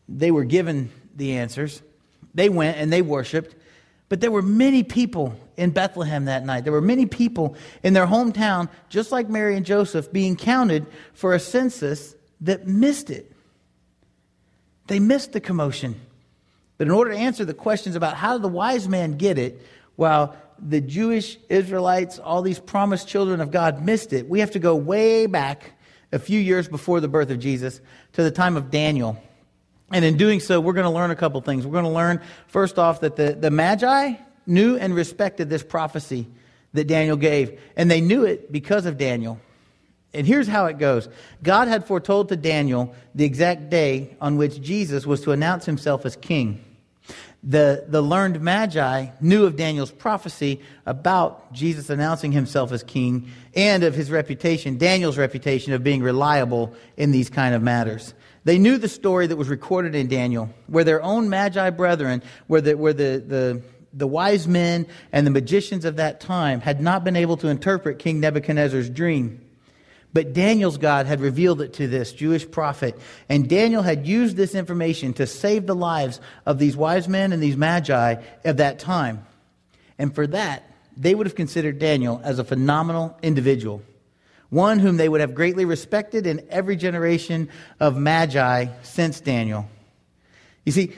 they 0.09 0.29
were 0.29 0.43
given 0.43 0.91
the 1.15 1.37
answers. 1.37 1.81
They 2.33 2.49
went 2.49 2.77
and 2.77 2.91
they 2.91 3.01
worshiped. 3.01 3.55
But 4.09 4.21
there 4.21 4.31
were 4.31 4.41
many 4.41 4.83
people 4.83 5.39
in 5.55 5.69
Bethlehem 5.69 6.25
that 6.25 6.43
night. 6.43 6.63
There 6.63 6.73
were 6.73 6.81
many 6.81 7.05
people 7.05 7.55
in 7.83 7.93
their 7.93 8.07
hometown, 8.07 8.69
just 8.89 9.11
like 9.11 9.29
Mary 9.29 9.55
and 9.55 9.65
Joseph, 9.65 10.11
being 10.11 10.35
counted 10.35 10.87
for 11.13 11.33
a 11.33 11.39
census 11.39 12.15
that 12.41 12.67
missed 12.67 13.11
it. 13.11 13.31
They 14.87 14.99
missed 14.99 15.33
the 15.33 15.39
commotion. 15.39 15.99
But 16.79 16.87
in 16.87 16.91
order 16.91 17.11
to 17.11 17.17
answer 17.17 17.45
the 17.45 17.53
questions 17.53 17.95
about 17.95 18.15
how 18.15 18.33
did 18.33 18.41
the 18.41 18.47
wise 18.47 18.87
man 18.87 19.17
get 19.17 19.37
it, 19.37 19.61
while 19.95 20.35
the 20.57 20.81
Jewish 20.81 21.37
Israelites, 21.49 22.17
all 22.17 22.41
these 22.41 22.59
promised 22.59 23.07
children 23.07 23.41
of 23.41 23.51
God 23.51 23.85
missed 23.85 24.13
it, 24.13 24.27
we 24.27 24.39
have 24.39 24.51
to 24.51 24.59
go 24.59 24.75
way 24.75 25.27
back 25.27 25.73
a 26.11 26.19
few 26.19 26.39
years 26.39 26.67
before 26.67 26.99
the 26.99 27.07
birth 27.07 27.29
of 27.29 27.39
Jesus 27.39 27.79
to 28.13 28.23
the 28.23 28.31
time 28.31 28.57
of 28.57 28.71
Daniel. 28.71 29.21
And 29.91 30.05
in 30.05 30.17
doing 30.17 30.39
so, 30.39 30.59
we're 30.59 30.73
going 30.73 30.85
to 30.85 30.91
learn 30.91 31.11
a 31.11 31.15
couple 31.15 31.41
things. 31.41 31.65
We're 31.65 31.73
going 31.73 31.85
to 31.85 31.89
learn, 31.91 32.21
first 32.47 32.77
off, 32.77 33.01
that 33.01 33.15
the, 33.15 33.33
the 33.33 33.49
Magi 33.49 34.13
knew 34.45 34.77
and 34.77 34.93
respected 34.93 35.49
this 35.49 35.63
prophecy 35.63 36.27
that 36.73 36.87
Daniel 36.87 37.17
gave. 37.17 37.59
And 37.75 37.89
they 37.89 38.01
knew 38.01 38.23
it 38.25 38.51
because 38.51 38.85
of 38.85 38.97
Daniel. 38.97 39.39
And 40.13 40.25
here's 40.25 40.47
how 40.47 40.65
it 40.65 40.77
goes 40.77 41.07
God 41.43 41.67
had 41.67 41.85
foretold 41.85 42.29
to 42.29 42.35
Daniel 42.35 42.95
the 43.13 43.25
exact 43.25 43.69
day 43.69 44.15
on 44.19 44.37
which 44.37 44.61
Jesus 44.61 45.05
was 45.05 45.21
to 45.21 45.31
announce 45.31 45.65
himself 45.65 46.05
as 46.05 46.15
king. 46.15 46.63
The, 47.41 47.85
the 47.87 48.01
learned 48.01 48.41
Magi 48.41 49.07
knew 49.21 49.45
of 49.45 49.55
Daniel's 49.55 49.91
prophecy 49.91 50.59
about 50.85 51.53
Jesus 51.53 51.89
announcing 51.89 52.33
himself 52.33 52.73
as 52.73 52.83
king 52.83 53.31
and 53.55 53.83
of 53.83 53.95
his 53.95 54.11
reputation, 54.11 54.77
Daniel's 54.77 55.17
reputation 55.17 55.71
of 55.71 55.81
being 55.81 56.03
reliable 56.03 56.73
in 56.97 57.11
these 57.11 57.29
kind 57.29 57.55
of 57.55 57.61
matters. 57.61 58.13
They 58.49 58.57
knew 58.57 58.79
the 58.79 58.89
story 58.89 59.27
that 59.27 59.35
was 59.35 59.47
recorded 59.47 59.93
in 59.93 60.07
Daniel, 60.07 60.49
where 60.65 60.83
their 60.83 61.03
own 61.03 61.29
Magi 61.29 61.69
brethren, 61.69 62.23
where 62.47 62.61
the, 62.61 62.75
where 62.75 62.93
the, 62.93 63.23
the, 63.23 63.61
the 63.93 64.07
wise 64.07 64.47
men 64.47 64.87
and 65.11 65.27
the 65.27 65.29
magicians 65.29 65.85
of 65.85 65.97
that 65.97 66.19
time 66.19 66.59
had 66.59 66.81
not 66.81 67.03
been 67.03 67.15
able 67.15 67.37
to 67.37 67.47
interpret 67.47 67.99
King 67.99 68.19
Nebuchadnezzar's 68.19 68.89
dream. 68.89 69.39
But 70.13 70.33
Daniel's 70.33 70.79
God 70.79 71.05
had 71.05 71.21
revealed 71.21 71.61
it 71.61 71.73
to 71.73 71.87
this 71.87 72.11
Jewish 72.11 72.49
prophet, 72.49 72.97
and 73.29 73.47
Daniel 73.47 73.83
had 73.83 74.07
used 74.07 74.35
this 74.35 74.55
information 74.55 75.13
to 75.13 75.27
save 75.27 75.67
the 75.67 75.75
lives 75.75 76.19
of 76.47 76.57
these 76.57 76.75
wise 76.75 77.07
men 77.07 77.33
and 77.33 77.43
these 77.43 77.55
magi 77.55 78.15
of 78.45 78.57
that 78.57 78.79
time. 78.79 79.27
And 79.99 80.15
for 80.15 80.25
that, 80.25 80.63
they 80.97 81.13
would 81.13 81.27
have 81.27 81.35
considered 81.35 81.77
Daniel 81.77 82.19
as 82.23 82.39
a 82.39 82.43
phenomenal 82.43 83.15
individual, 83.21 83.83
one 84.49 84.79
whom 84.79 84.97
they 84.97 85.07
would 85.07 85.21
have 85.21 85.35
greatly 85.35 85.65
respected 85.65 86.25
in 86.25 86.45
every 86.49 86.75
generation 86.75 87.49
of 87.79 87.97
magi 87.97 88.67
since 88.83 89.19
Daniel. 89.19 89.69
You 90.65 90.71
see, 90.71 90.93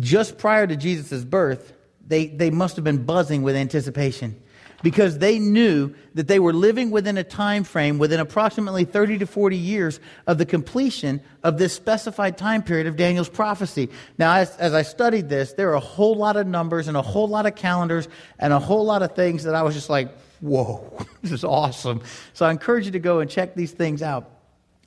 just 0.00 0.38
prior 0.38 0.66
to 0.66 0.76
Jesus' 0.76 1.24
birth, 1.24 1.72
they, 2.06 2.26
they 2.26 2.50
must 2.50 2.76
have 2.76 2.84
been 2.84 3.04
buzzing 3.04 3.42
with 3.42 3.56
anticipation 3.56 4.40
because 4.82 5.18
they 5.18 5.38
knew 5.38 5.94
that 6.14 6.28
they 6.28 6.38
were 6.38 6.52
living 6.52 6.90
within 6.90 7.16
a 7.16 7.24
time 7.24 7.64
frame 7.64 7.98
within 7.98 8.20
approximately 8.20 8.84
30 8.84 9.18
to 9.18 9.26
40 9.26 9.56
years 9.56 10.00
of 10.26 10.38
the 10.38 10.46
completion 10.46 11.20
of 11.42 11.58
this 11.58 11.72
specified 11.72 12.36
time 12.36 12.62
period 12.62 12.86
of 12.86 12.96
Daniel's 12.96 13.28
prophecy. 13.28 13.88
Now, 14.18 14.34
as, 14.34 14.56
as 14.56 14.74
I 14.74 14.82
studied 14.82 15.28
this, 15.28 15.52
there 15.52 15.70
are 15.70 15.74
a 15.74 15.80
whole 15.80 16.16
lot 16.16 16.36
of 16.36 16.46
numbers 16.46 16.88
and 16.88 16.96
a 16.96 17.02
whole 17.02 17.28
lot 17.28 17.46
of 17.46 17.54
calendars 17.54 18.08
and 18.38 18.52
a 18.52 18.58
whole 18.58 18.84
lot 18.84 19.02
of 19.02 19.14
things 19.14 19.44
that 19.44 19.54
I 19.54 19.62
was 19.62 19.74
just 19.74 19.88
like, 19.88 20.10
whoa, 20.42 21.06
this 21.22 21.32
is 21.32 21.44
awesome. 21.44 22.02
So 22.34 22.44
I 22.44 22.50
encourage 22.50 22.84
you 22.84 22.92
to 22.92 22.98
go 22.98 23.20
and 23.20 23.30
check 23.30 23.54
these 23.54 23.72
things 23.72 24.02
out. 24.02 24.28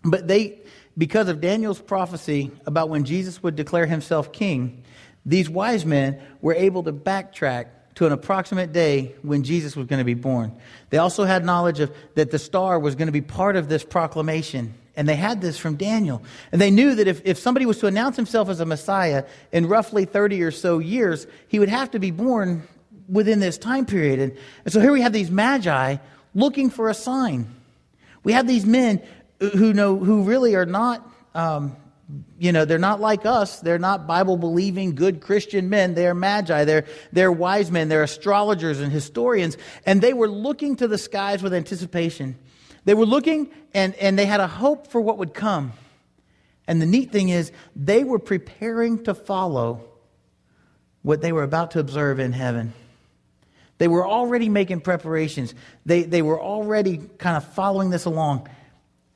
But 0.03 0.27
they, 0.27 0.59
because 0.95 1.29
of 1.29 1.41
Daniel's 1.41 1.81
prophecy 1.81 2.51
about 2.67 2.89
when 2.89 3.05
Jesus 3.05 3.41
would 3.41 3.55
declare 3.55 3.88
himself 3.88 4.31
king, 4.31 4.83
these 5.25 5.50
wise 5.50 5.85
men 5.85 6.21
were 6.41 6.53
able 6.53 6.83
to 6.83 6.93
backtrack 6.93 7.67
to 7.95 8.05
an 8.05 8.12
approximate 8.12 8.74
day 8.74 9.15
when 9.21 9.43
Jesus 9.43 9.75
was 9.75 9.88
going 9.88 10.00
to 10.00 10.05
be 10.05 10.13
born. 10.13 10.55
They 10.89 10.97
also 10.97 11.24
had 11.24 11.43
knowledge 11.43 11.79
of 11.79 11.95
that 12.15 12.29
the 12.29 12.38
star 12.38 12.77
was 12.77 12.95
going 12.95 13.07
to 13.07 13.13
be 13.13 13.21
part 13.21 13.55
of 13.55 13.69
this 13.69 13.83
proclamation. 13.83 14.75
And 14.97 15.09
they 15.09 15.15
had 15.15 15.41
this 15.41 15.57
from 15.57 15.75
Daniel. 15.75 16.21
And 16.51 16.62
they 16.62 16.71
knew 16.71 16.95
that 16.95 17.07
if, 17.07 17.21
if 17.25 17.38
somebody 17.38 17.65
was 17.65 17.79
to 17.79 17.88
announce 17.88 18.15
himself 18.15 18.50
as 18.50 18.59
a 18.59 18.65
Messiah 18.65 19.25
in 19.51 19.67
roughly 19.67 20.05
30 20.05 20.43
or 20.43 20.51
so 20.51 20.79
years, 20.79 21.25
he 21.47 21.59
would 21.59 21.69
have 21.69 21.91
to 21.91 22.00
be 22.00 22.12
born 22.12 22.67
within 23.07 23.39
this 23.39 23.57
time 23.57 23.85
period. 23.85 24.19
And, 24.19 24.38
and 24.63 24.74
so 24.74 24.79
here 24.79 24.91
we 24.91 25.01
have 25.01 25.13
these 25.13 25.31
magi 25.31 25.97
looking 26.33 26.69
for 26.69 26.89
a 26.89 26.93
sign. 26.93 27.47
We 28.24 28.33
have 28.33 28.47
these 28.47 28.65
men 28.65 29.01
who 29.39 29.74
know 29.74 29.97
who 29.97 30.24
really 30.24 30.55
are 30.55 30.65
not 30.65 31.07
um, 31.33 31.75
you 32.38 32.51
know, 32.51 32.65
they're 32.65 32.77
not 32.77 33.01
like 33.01 33.25
us. 33.25 33.59
They're 33.59 33.79
not 33.79 34.05
Bible 34.05 34.38
believing, 34.38 34.93
good 34.93 35.21
Christian 35.21 35.69
men. 35.69 35.95
They're 35.95 36.13
magi. 36.13 36.63
They're, 36.65 36.85
they're 37.12 37.31
wise 37.31 37.71
men. 37.71 37.89
They're 37.89 38.03
astrologers 38.03 38.79
and 38.79 38.91
historians. 38.91 39.57
And 39.85 40.01
they 40.01 40.13
were 40.13 40.29
looking 40.29 40.75
to 40.77 40.88
the 40.88 40.97
skies 40.97 41.41
with 41.41 41.53
anticipation. 41.53 42.37
They 42.83 42.94
were 42.94 43.05
looking 43.05 43.50
and, 43.74 43.96
and 43.96 44.20
they 44.20 44.27
had 44.27 44.39
a 44.39 44.48
hope 44.48 44.87
for 44.87 45.01
what 45.01 45.18
would 45.18 45.33
come. 45.33 45.74
And 46.68 46.81
the 46.81 46.85
neat 46.85 47.11
thing 47.11 47.29
is, 47.29 47.51
they 47.75 48.03
were 48.03 48.20
preparing 48.20 49.03
to 49.03 49.13
follow 49.13 49.81
what 51.01 51.22
they 51.22 51.31
were 51.31 51.44
about 51.44 51.72
to 51.72 51.79
observe 51.79 52.20
in 52.20 52.33
heaven. 52.33 52.74
They 53.77 53.88
were 53.88 54.07
already 54.07 54.50
making 54.50 54.81
preparations. 54.81 55.53
They, 55.85 56.03
they 56.03 56.22
were 56.22 56.42
already 56.42 56.98
kind 57.18 57.35
of 57.35 57.44
following 57.53 57.90
this 57.90 58.05
along. 58.05 58.48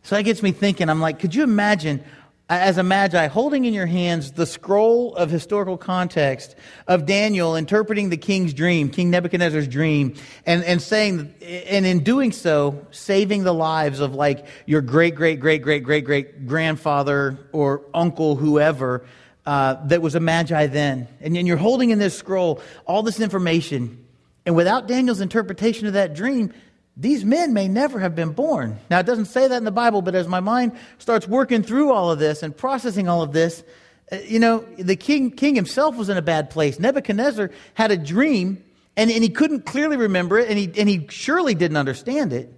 So 0.03 0.15
that 0.15 0.23
gets 0.23 0.41
me 0.43 0.51
thinking. 0.51 0.89
I'm 0.89 0.99
like, 0.99 1.19
could 1.19 1.33
you 1.33 1.43
imagine 1.43 2.03
as 2.49 2.79
a 2.79 2.83
magi, 2.83 3.27
holding 3.27 3.65
in 3.65 3.75
your 3.75 3.85
hands 3.85 4.31
the 4.31 4.45
scroll 4.45 5.15
of 5.15 5.29
historical 5.29 5.77
context 5.77 6.55
of 6.87 7.05
Daniel 7.05 7.55
interpreting 7.55 8.09
the 8.09 8.17
king's 8.17 8.55
dream, 8.55 8.89
King 8.89 9.11
Nebuchadnezzar's 9.11 9.67
dream, 9.67 10.15
and, 10.47 10.63
and 10.63 10.81
saying, 10.81 11.31
and 11.41 11.85
in 11.85 12.03
doing 12.03 12.31
so, 12.31 12.87
saving 12.89 13.43
the 13.43 13.53
lives 13.53 13.99
of 13.99 14.15
like 14.15 14.47
your 14.65 14.81
great, 14.81 15.13
great, 15.13 15.39
great, 15.39 15.61
great, 15.61 15.83
great, 15.83 16.05
great 16.05 16.47
grandfather 16.47 17.37
or 17.51 17.83
uncle, 17.93 18.35
whoever, 18.35 19.05
uh, 19.45 19.75
that 19.85 20.01
was 20.01 20.15
a 20.15 20.19
magi 20.19 20.65
then. 20.65 21.07
And, 21.21 21.37
and 21.37 21.47
you're 21.47 21.57
holding 21.57 21.91
in 21.91 21.99
this 21.99 22.17
scroll 22.17 22.61
all 22.87 23.03
this 23.03 23.19
information. 23.19 24.07
And 24.49 24.55
without 24.55 24.87
Daniel's 24.87 25.21
interpretation 25.21 25.85
of 25.85 25.93
that 25.93 26.15
dream, 26.15 26.51
these 26.97 27.23
men 27.23 27.53
may 27.53 27.67
never 27.67 27.99
have 27.99 28.15
been 28.15 28.31
born. 28.31 28.79
Now, 28.89 28.97
it 28.97 29.05
doesn't 29.05 29.25
say 29.25 29.47
that 29.47 29.55
in 29.55 29.63
the 29.63 29.69
Bible, 29.69 30.01
but 30.01 30.15
as 30.15 30.27
my 30.27 30.39
mind 30.39 30.71
starts 30.97 31.27
working 31.27 31.61
through 31.61 31.93
all 31.93 32.09
of 32.09 32.17
this 32.17 32.41
and 32.41 32.57
processing 32.57 33.07
all 33.07 33.21
of 33.21 33.31
this, 33.31 33.63
uh, 34.11 34.15
you 34.25 34.39
know, 34.39 34.65
the 34.79 34.95
king, 34.95 35.29
king 35.29 35.53
himself 35.53 35.97
was 35.97 36.09
in 36.09 36.17
a 36.17 36.23
bad 36.23 36.49
place. 36.49 36.79
Nebuchadnezzar 36.79 37.51
had 37.75 37.91
a 37.91 37.97
dream, 37.97 38.63
and, 38.97 39.11
and 39.11 39.21
he 39.21 39.29
couldn't 39.29 39.67
clearly 39.67 39.97
remember 39.97 40.39
it, 40.39 40.49
and 40.49 40.57
he, 40.57 40.65
and 40.79 40.89
he 40.89 41.05
surely 41.11 41.53
didn't 41.53 41.77
understand 41.77 42.33
it. 42.33 42.51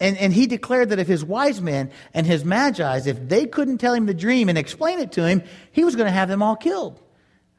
And, 0.00 0.16
and 0.16 0.32
he 0.32 0.46
declared 0.46 0.88
that 0.88 1.00
if 1.00 1.06
his 1.06 1.22
wise 1.22 1.60
men 1.60 1.90
and 2.14 2.26
his 2.26 2.46
magi's, 2.46 3.06
if 3.06 3.28
they 3.28 3.44
couldn't 3.44 3.76
tell 3.76 3.92
him 3.92 4.06
the 4.06 4.14
dream 4.14 4.48
and 4.48 4.56
explain 4.56 5.00
it 5.00 5.12
to 5.12 5.28
him, 5.28 5.42
he 5.72 5.84
was 5.84 5.96
going 5.96 6.06
to 6.06 6.12
have 6.12 6.30
them 6.30 6.42
all 6.42 6.56
killed. 6.56 6.98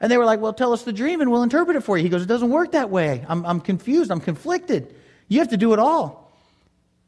And 0.02 0.12
they 0.12 0.18
were 0.18 0.26
like, 0.26 0.42
well, 0.42 0.52
tell 0.52 0.74
us 0.74 0.82
the 0.82 0.92
dream 0.92 1.22
and 1.22 1.32
we'll 1.32 1.44
interpret 1.44 1.78
it 1.78 1.82
for 1.82 1.96
you. 1.96 2.04
He 2.04 2.10
goes, 2.10 2.24
it 2.24 2.28
doesn't 2.28 2.50
work 2.50 2.72
that 2.72 2.90
way. 2.90 3.24
I'm, 3.30 3.46
I'm 3.46 3.62
confused. 3.62 4.12
I'm 4.12 4.20
conflicted. 4.20 4.94
You 5.28 5.40
have 5.40 5.50
to 5.50 5.58
do 5.58 5.74
it 5.74 5.80
all. 5.80 6.36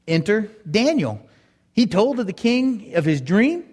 Enter 0.07 0.49
Daniel. 0.69 1.19
He 1.73 1.87
told 1.87 2.17
the 2.17 2.33
king 2.33 2.93
of 2.93 3.03
his 3.03 3.19
dream. 3.19 3.65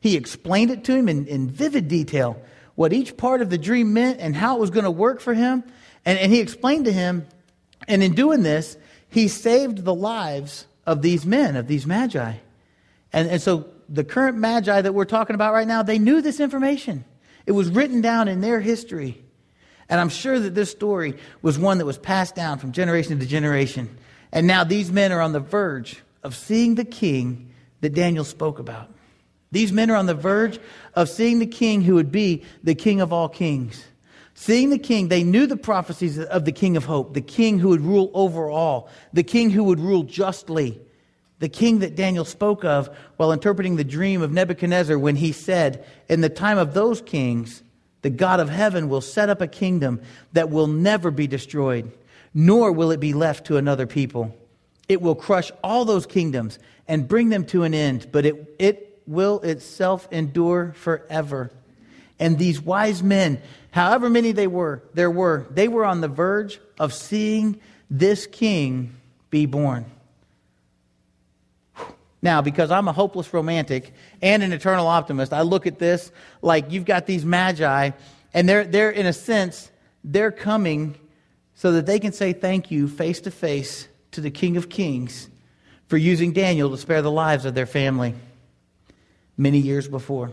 He 0.00 0.16
explained 0.16 0.70
it 0.70 0.84
to 0.84 0.94
him 0.94 1.08
in, 1.08 1.26
in 1.26 1.50
vivid 1.50 1.88
detail 1.88 2.40
what 2.76 2.92
each 2.92 3.16
part 3.16 3.42
of 3.42 3.50
the 3.50 3.58
dream 3.58 3.92
meant 3.92 4.20
and 4.20 4.34
how 4.34 4.56
it 4.56 4.60
was 4.60 4.70
going 4.70 4.84
to 4.84 4.90
work 4.90 5.20
for 5.20 5.34
him. 5.34 5.64
And, 6.04 6.18
and 6.18 6.32
he 6.32 6.40
explained 6.40 6.84
to 6.86 6.92
him, 6.92 7.26
and 7.88 8.02
in 8.02 8.14
doing 8.14 8.42
this, 8.42 8.76
he 9.08 9.28
saved 9.28 9.84
the 9.84 9.94
lives 9.94 10.66
of 10.86 11.02
these 11.02 11.26
men, 11.26 11.56
of 11.56 11.66
these 11.66 11.86
magi. 11.86 12.34
And, 13.12 13.28
and 13.28 13.42
so 13.42 13.66
the 13.88 14.04
current 14.04 14.38
magi 14.38 14.80
that 14.80 14.94
we're 14.94 15.04
talking 15.04 15.34
about 15.34 15.52
right 15.52 15.66
now, 15.66 15.82
they 15.82 15.98
knew 15.98 16.22
this 16.22 16.40
information. 16.40 17.04
It 17.46 17.52
was 17.52 17.68
written 17.68 18.00
down 18.00 18.28
in 18.28 18.40
their 18.40 18.60
history. 18.60 19.22
And 19.88 20.00
I'm 20.00 20.08
sure 20.08 20.38
that 20.38 20.54
this 20.54 20.70
story 20.70 21.16
was 21.42 21.58
one 21.58 21.78
that 21.78 21.86
was 21.86 21.98
passed 21.98 22.34
down 22.34 22.58
from 22.58 22.72
generation 22.72 23.18
to 23.18 23.26
generation. 23.26 23.98
And 24.32 24.46
now 24.46 24.64
these 24.64 24.90
men 24.90 25.12
are 25.12 25.20
on 25.20 25.32
the 25.32 25.40
verge 25.40 26.02
of 26.22 26.34
seeing 26.34 26.76
the 26.76 26.84
king 26.84 27.52
that 27.80 27.94
Daniel 27.94 28.24
spoke 28.24 28.58
about. 28.58 28.90
These 29.50 29.72
men 29.72 29.90
are 29.90 29.96
on 29.96 30.06
the 30.06 30.14
verge 30.14 30.58
of 30.94 31.08
seeing 31.08 31.38
the 31.38 31.46
king 31.46 31.82
who 31.82 31.96
would 31.96 32.10
be 32.10 32.44
the 32.62 32.74
king 32.74 33.00
of 33.00 33.12
all 33.12 33.28
kings. 33.28 33.84
Seeing 34.34 34.70
the 34.70 34.78
king, 34.78 35.08
they 35.08 35.24
knew 35.24 35.46
the 35.46 35.58
prophecies 35.58 36.18
of 36.18 36.46
the 36.46 36.52
king 36.52 36.76
of 36.76 36.86
hope, 36.86 37.12
the 37.12 37.20
king 37.20 37.58
who 37.58 37.68
would 37.68 37.82
rule 37.82 38.10
over 38.14 38.48
all, 38.48 38.88
the 39.12 39.22
king 39.22 39.50
who 39.50 39.64
would 39.64 39.78
rule 39.78 40.04
justly, 40.04 40.80
the 41.42 41.48
king 41.48 41.80
that 41.80 41.96
Daniel 41.96 42.24
spoke 42.24 42.64
of 42.64 42.88
while 43.16 43.32
interpreting 43.32 43.74
the 43.74 43.82
dream 43.82 44.22
of 44.22 44.30
Nebuchadnezzar 44.30 44.96
when 44.96 45.16
he 45.16 45.32
said, 45.32 45.84
In 46.08 46.20
the 46.20 46.28
time 46.28 46.56
of 46.56 46.72
those 46.72 47.02
kings, 47.02 47.64
the 48.02 48.10
God 48.10 48.38
of 48.38 48.48
heaven 48.48 48.88
will 48.88 49.00
set 49.00 49.28
up 49.28 49.40
a 49.40 49.48
kingdom 49.48 50.00
that 50.34 50.50
will 50.50 50.68
never 50.68 51.10
be 51.10 51.26
destroyed, 51.26 51.90
nor 52.32 52.70
will 52.70 52.92
it 52.92 53.00
be 53.00 53.12
left 53.12 53.48
to 53.48 53.56
another 53.56 53.88
people. 53.88 54.32
It 54.88 55.02
will 55.02 55.16
crush 55.16 55.50
all 55.64 55.84
those 55.84 56.06
kingdoms 56.06 56.60
and 56.86 57.08
bring 57.08 57.28
them 57.30 57.44
to 57.46 57.64
an 57.64 57.74
end, 57.74 58.06
but 58.12 58.24
it, 58.24 58.54
it 58.60 59.02
will 59.08 59.40
itself 59.40 60.06
endure 60.12 60.74
forever. 60.74 61.50
And 62.20 62.38
these 62.38 62.60
wise 62.60 63.02
men, 63.02 63.42
however 63.72 64.08
many 64.08 64.30
they 64.30 64.46
were, 64.46 64.84
there 64.94 65.10
were, 65.10 65.48
they 65.50 65.66
were 65.66 65.86
on 65.86 66.02
the 66.02 66.08
verge 66.08 66.60
of 66.78 66.94
seeing 66.94 67.60
this 67.90 68.28
king 68.28 68.94
be 69.28 69.46
born. 69.46 69.86
Now, 72.22 72.40
because 72.40 72.70
I'm 72.70 72.86
a 72.86 72.92
hopeless 72.92 73.34
romantic 73.34 73.92
and 74.22 74.42
an 74.44 74.52
eternal 74.52 74.86
optimist, 74.86 75.32
I 75.32 75.42
look 75.42 75.66
at 75.66 75.80
this 75.80 76.12
like 76.40 76.70
you've 76.70 76.84
got 76.84 77.06
these 77.06 77.24
magi, 77.24 77.90
and 78.32 78.48
they're, 78.48 78.64
they're 78.64 78.90
in 78.90 79.06
a 79.06 79.12
sense, 79.12 79.70
they're 80.04 80.30
coming 80.30 80.94
so 81.54 81.72
that 81.72 81.86
they 81.86 81.98
can 81.98 82.12
say 82.12 82.32
thank 82.32 82.70
you 82.70 82.88
face 82.88 83.20
to 83.22 83.30
face 83.30 83.88
to 84.12 84.20
the 84.20 84.30
King 84.30 84.56
of 84.56 84.68
Kings 84.68 85.28
for 85.88 85.96
using 85.96 86.32
Daniel 86.32 86.70
to 86.70 86.76
spare 86.76 87.02
the 87.02 87.10
lives 87.10 87.44
of 87.44 87.54
their 87.54 87.66
family 87.66 88.14
many 89.36 89.58
years 89.58 89.88
before. 89.88 90.30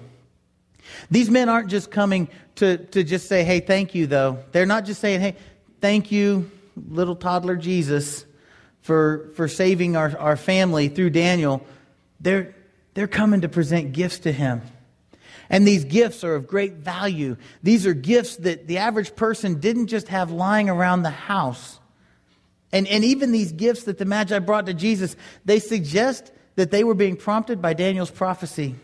These 1.10 1.30
men 1.30 1.49
aren't 1.49 1.69
just 1.69 1.91
coming 1.91 2.30
to, 2.56 2.78
to 2.78 3.04
just 3.04 3.28
say, 3.28 3.43
hey, 3.43 3.60
thank 3.60 3.95
you, 3.95 4.08
though. 4.08 4.39
They're 4.52 4.65
not 4.65 4.86
just 4.86 5.02
saying, 5.02 5.21
hey, 5.21 5.36
thank 5.82 6.12
you, 6.12 6.49
little 6.89 7.15
toddler 7.15 7.56
Jesus, 7.56 8.25
for, 8.82 9.30
for 9.36 9.47
saving 9.47 9.95
our, 9.95 10.17
our 10.17 10.38
family 10.38 10.88
through 10.88 11.12
Daniel. 11.12 11.65
They're, 12.19 12.55
they're 12.93 13.08
coming 13.08 13.41
to 13.41 13.49
present 13.49 13.93
gifts 13.93 14.19
to 14.19 14.32
him. 14.32 14.62
And 15.49 15.67
these 15.67 15.84
gifts 15.84 16.23
are 16.23 16.36
of 16.36 16.47
great 16.47 16.73
value. 16.73 17.38
These 17.63 17.86
are 17.88 17.93
gifts 17.93 18.36
that 18.38 18.67
the 18.67 18.77
average 18.77 19.15
person 19.15 19.60
didn't 19.60 19.88
just 19.88 20.08
have 20.10 20.32
lying 20.32 20.69
around 20.69 21.01
the 21.01 21.10
house. 21.10 21.79
And, 22.71 22.88
and 22.88 23.03
even 23.03 23.32
these 23.32 23.51
gifts 23.51 23.84
that 23.84 23.97
the 23.97 24.05
Magi 24.05 24.38
brought 24.39 24.67
to 24.67 24.73
Jesus, 24.73 25.15
they 25.45 25.60
suggest 25.60 26.32
that 26.55 26.69
they 26.69 26.84
were 26.84 26.93
being 26.93 27.15
prompted 27.15 27.62
by 27.62 27.73
Daniel's 27.73 28.12
prophecy 28.12 28.75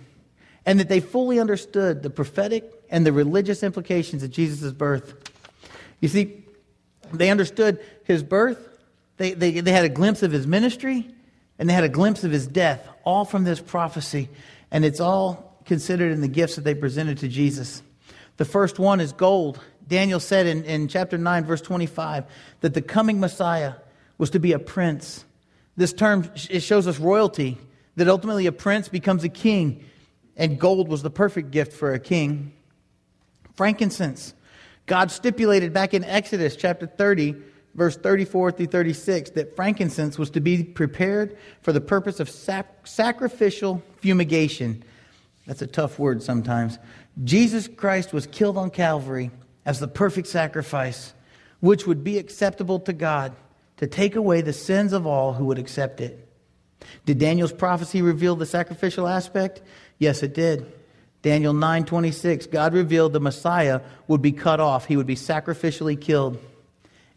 and 0.66 0.80
that 0.80 0.90
they 0.90 1.00
fully 1.00 1.40
understood 1.40 2.02
the 2.02 2.10
prophetic 2.10 2.72
and 2.90 3.06
the 3.06 3.12
religious 3.12 3.62
implications 3.62 4.24
of 4.24 4.32
Jesus' 4.32 4.72
birth. 4.72 5.14
You 6.00 6.08
see, 6.08 6.44
they 7.14 7.30
understood 7.30 7.80
his 8.04 8.24
birth, 8.24 8.70
they, 9.18 9.34
they, 9.34 9.60
they 9.60 9.72
had 9.72 9.86
a 9.86 9.90
glimpse 9.90 10.24
of 10.24 10.32
his 10.32 10.48
ministry, 10.48 11.08
and 11.58 11.70
they 11.70 11.74
had 11.74 11.84
a 11.84 11.90
glimpse 11.90 12.24
of 12.24 12.32
his 12.32 12.48
death, 12.48 12.88
all 13.04 13.26
from 13.26 13.44
this 13.44 13.60
prophecy. 13.60 14.30
And 14.72 14.84
it's 14.84 15.00
all 15.00 15.60
considered 15.66 16.12
in 16.12 16.22
the 16.22 16.28
gifts 16.28 16.56
that 16.56 16.64
they 16.64 16.76
presented 16.76 17.20
to 17.20 17.28
Jesus. 17.28 17.82
The 18.38 18.46
first 18.46 18.80
one 18.80 19.00
is 19.00 19.14
gold. 19.14 19.60
Daniel 19.88 20.20
said 20.20 20.46
in, 20.48 20.64
in 20.66 20.88
chapter 20.88 21.18
9, 21.18 21.46
verse 21.46 21.62
25, 21.62 22.26
that 22.62 22.74
the 22.74 22.82
coming 22.82 23.20
Messiah 23.20 23.76
was 24.18 24.32
to 24.32 24.40
be 24.40 24.52
a 24.52 24.60
prince. 24.60 25.24
This 25.78 25.94
term 25.94 26.30
it 26.50 26.62
shows 26.62 26.88
us 26.88 27.00
royalty, 27.00 27.58
that 27.96 28.08
ultimately 28.08 28.48
a 28.48 28.52
prince 28.52 28.90
becomes 28.90 29.24
a 29.24 29.30
king 29.30 29.84
and 30.38 30.60
gold 30.60 30.88
was 30.88 31.02
the 31.02 31.10
perfect 31.10 31.52
gift 31.52 31.74
for 31.74 31.94
a 31.94 32.00
king. 32.00 32.54
Frankincense. 33.56 34.34
God 34.86 35.12
stipulated 35.12 35.74
back 35.74 35.94
in 35.94 36.04
Exodus 36.04 36.56
chapter 36.56 36.86
30, 36.86 37.36
verse 37.76 37.98
34 37.98 38.54
through 38.54 38.68
36, 38.68 39.32
that 39.32 39.56
frankincense 39.56 40.18
was 40.18 40.30
to 40.32 40.40
be 40.40 40.64
prepared 40.64 41.38
for 41.62 41.74
the 41.74 41.82
purpose 41.82 42.20
of 42.20 42.30
sac- 42.30 42.88
sacrificial 42.88 43.84
fumigation. 44.00 44.84
That's 45.46 45.62
a 45.62 45.68
tough 45.68 46.00
word 46.00 46.24
sometimes. 46.24 46.80
Jesus 47.24 47.68
Christ 47.68 48.14
was 48.14 48.26
killed 48.28 48.58
on 48.58 48.72
Calvary 48.72 49.30
as 49.66 49.80
the 49.80 49.88
perfect 49.88 50.28
sacrifice, 50.28 51.14
which 51.60 51.86
would 51.86 52.04
be 52.04 52.18
acceptable 52.18 52.80
to 52.80 52.94
God 52.94 53.34
to 53.78 53.88
take 53.88 54.16
away 54.16 54.42
the 54.42 54.54
sins 54.54 54.94
of 54.94 55.06
all 55.06 55.34
who 55.34 55.46
would 55.46 55.60
accept 55.60 56.00
it. 56.00 56.22
Did 57.06 57.20
Daniel's 57.20 57.54
prophecy 57.54 58.02
reveal 58.02 58.36
the 58.36 58.46
sacrificial 58.46 59.08
aspect? 59.08 59.62
Yes, 59.98 60.24
it 60.24 60.34
did. 60.34 60.72
Daniel 61.22 61.54
9:26, 61.54 62.46
God 62.48 62.74
revealed 62.74 63.14
the 63.14 63.20
Messiah 63.20 63.82
would 64.08 64.22
be 64.22 64.32
cut 64.32 64.60
off, 64.60 64.86
he 64.86 64.96
would 64.96 65.08
be 65.08 65.16
sacrificially 65.16 66.00
killed. 66.00 66.38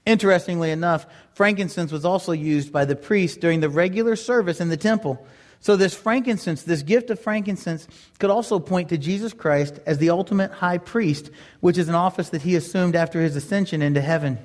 Interestingly 0.07 0.71
enough, 0.71 1.07
frankincense 1.35 1.93
was 1.93 2.05
also 2.05 2.33
used 2.33 2.73
by 2.73 2.85
the 2.85 2.97
priests 2.97 3.37
during 3.37 3.61
the 3.61 3.69
regular 3.69 4.17
service 4.17 4.61
in 4.61 4.69
the 4.69 4.77
temple. 4.77 5.25
So 5.61 5.77
this 5.77 5.95
frankincense, 5.95 6.63
this 6.63 6.83
gift 6.83 7.11
of 7.11 7.19
frankincense 7.19 7.89
could 8.19 8.31
also 8.31 8.59
point 8.59 8.91
to 8.91 8.99
Jesus 8.99 9.33
Christ 9.33 9.81
as 9.87 9.99
the 9.99 10.11
ultimate 10.11 10.53
high 10.53 10.79
priest, 10.79 11.31
which 11.61 11.77
is 11.77 11.89
an 11.89 11.95
office 11.95 12.31
that 12.31 12.43
he 12.43 12.55
assumed 12.55 12.95
after 12.95 13.21
his 13.21 13.37
ascension 13.37 13.83
into 13.83 14.01
heaven. 14.01 14.39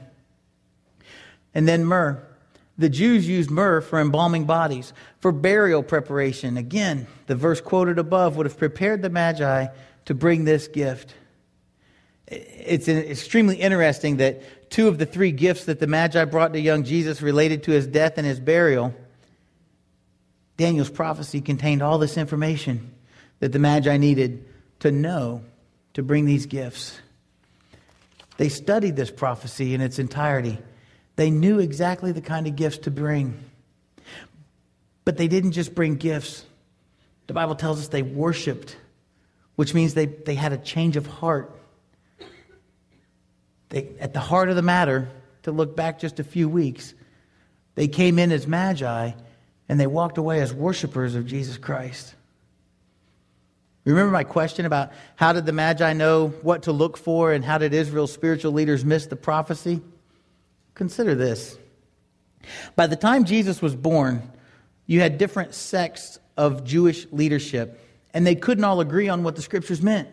And 1.54 1.68
then 1.68 1.86
myrrh. 1.86 2.22
The 2.76 2.90
Jews 2.90 3.28
used 3.28 3.52
myrrh 3.52 3.82
for 3.82 4.02
embalming 4.02 4.46
bodies, 4.46 4.94
for 5.20 5.32
burial 5.32 5.84
preparation. 5.84 6.58
Again, 6.58 7.06
the 7.28 7.36
verse 7.36 7.62
quoted 7.62 8.00
above 8.00 8.36
would 8.36 8.48
have 8.48 8.58
prepared 8.58 9.04
the 9.04 9.12
Magi 9.12 9.68
to 10.06 10.14
bring 10.16 10.44
this 10.44 10.68
gift. 10.68 11.14
It's 12.26 12.88
extremely 12.88 13.58
interesting 13.58 14.18
that 14.18 14.63
two 14.74 14.88
of 14.88 14.98
the 14.98 15.06
three 15.06 15.32
gifts 15.32 15.66
that 15.66 15.80
the 15.80 15.86
Magi 15.86 16.26
brought 16.26 16.52
to 16.54 16.60
young 16.60 16.84
Jesus 16.84 17.22
related 17.22 17.62
to 17.64 17.72
his 17.72 17.86
death 17.86 18.14
and 18.18 18.26
his 18.26 18.40
burial. 18.40 18.92
Daniel's 20.58 20.90
prophecy 20.90 21.42
contained 21.42 21.84
all 21.84 22.00
this 22.00 22.18
information 22.18 22.92
that 23.40 23.52
the 23.52 23.60
Magi 23.60 23.98
needed 23.98 24.44
to 24.80 24.92
know 24.92 25.44
to 25.94 26.02
bring 26.02 26.26
these 26.26 26.48
gifts. 26.48 27.00
They 28.38 28.50
studied 28.50 28.96
this 28.96 29.12
prophecy 29.12 29.76
in 29.76 29.82
its 29.82 30.00
entirety. 30.00 30.58
They 31.18 31.30
knew 31.30 31.60
exactly 31.60 32.12
the 32.12 32.22
kind 32.22 32.48
of 32.48 32.56
gifts 32.56 32.80
to 32.80 32.92
bring. 32.92 33.44
But 35.06 35.18
they 35.18 35.28
didn't 35.28 35.52
just 35.52 35.76
bring 35.76 35.98
gifts. 35.98 36.46
The 37.28 37.34
Bible 37.34 37.54
tells 37.54 37.80
us 37.80 37.90
they 37.90 38.02
worshiped, 38.02 38.76
which 39.56 39.76
means 39.76 39.94
they, 39.94 40.08
they 40.08 40.34
had 40.34 40.52
a 40.52 40.58
change 40.58 40.98
of 40.98 41.06
heart. 41.06 41.56
They, 43.74 43.90
at 44.00 44.14
the 44.14 44.20
heart 44.20 44.50
of 44.50 44.56
the 44.56 44.62
matter, 44.62 45.10
to 45.44 45.52
look 45.52 45.76
back 45.76 45.98
just 46.00 46.20
a 46.20 46.24
few 46.24 46.48
weeks, 46.48 46.94
they 47.74 47.88
came 47.88 48.20
in 48.20 48.32
as 48.32 48.46
magi 48.46 49.14
and 49.68 49.80
they 49.80 49.88
walked 49.88 50.20
away 50.20 50.42
as 50.42 50.54
worshipers 50.54 51.16
of 51.16 51.26
Jesus 51.26 51.58
Christ. 51.58 52.14
Remember 53.84 54.12
my 54.12 54.24
question 54.24 54.68
about 54.68 54.92
how 55.16 55.34
did 55.34 55.48
the 55.48 55.52
Magi 55.52 55.92
know 55.94 56.28
what 56.42 56.64
to 56.64 56.72
look 56.72 56.98
for 56.98 57.34
and 57.34 57.44
how 57.44 57.58
did 57.58 57.74
Israel's 57.74 58.14
spiritual 58.14 58.54
leaders 58.54 58.86
miss 58.86 59.08
the 59.08 59.16
prophecy? 59.16 59.82
Consider 60.76 61.16
this. 61.16 61.58
By 62.76 62.88
the 62.88 62.96
time 62.96 63.26
Jesus 63.26 63.62
was 63.62 63.76
born, 63.76 64.22
you 64.86 65.02
had 65.02 65.18
different 65.18 65.54
sects 65.54 66.20
of 66.38 66.64
Jewish 66.64 67.08
leadership, 67.12 67.82
and 68.14 68.26
they 68.26 68.36
couldn't 68.36 68.64
all 68.64 68.80
agree 68.80 69.10
on 69.10 69.24
what 69.24 69.36
the 69.36 69.42
scriptures 69.42 69.82
meant. 69.82 70.08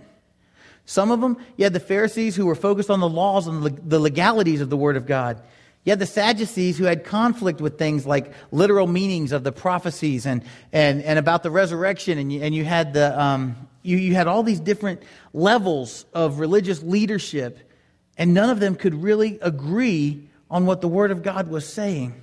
Some 0.90 1.12
of 1.12 1.20
them, 1.20 1.36
you 1.56 1.62
had 1.62 1.72
the 1.72 1.78
Pharisees 1.78 2.34
who 2.34 2.46
were 2.46 2.56
focused 2.56 2.90
on 2.90 2.98
the 2.98 3.08
laws 3.08 3.46
and 3.46 3.62
the 3.62 4.00
legalities 4.00 4.60
of 4.60 4.70
the 4.70 4.76
Word 4.76 4.96
of 4.96 5.06
God. 5.06 5.40
You 5.84 5.90
had 5.90 6.00
the 6.00 6.04
Sadducees 6.04 6.78
who 6.78 6.82
had 6.82 7.04
conflict 7.04 7.60
with 7.60 7.78
things 7.78 8.06
like 8.06 8.32
literal 8.50 8.88
meanings 8.88 9.30
of 9.30 9.44
the 9.44 9.52
prophecies 9.52 10.26
and, 10.26 10.42
and, 10.72 11.00
and 11.04 11.16
about 11.16 11.44
the 11.44 11.50
resurrection. 11.52 12.18
And 12.18 12.32
you, 12.32 12.42
and 12.42 12.52
you 12.52 12.64
had 12.64 12.92
the, 12.92 13.16
um, 13.22 13.68
you, 13.84 13.98
you 13.98 14.16
had 14.16 14.26
all 14.26 14.42
these 14.42 14.58
different 14.58 15.04
levels 15.32 16.06
of 16.12 16.40
religious 16.40 16.82
leadership, 16.82 17.70
and 18.18 18.34
none 18.34 18.50
of 18.50 18.58
them 18.58 18.74
could 18.74 19.00
really 19.00 19.38
agree 19.42 20.28
on 20.50 20.66
what 20.66 20.80
the 20.80 20.88
Word 20.88 21.12
of 21.12 21.22
God 21.22 21.46
was 21.46 21.72
saying. 21.72 22.20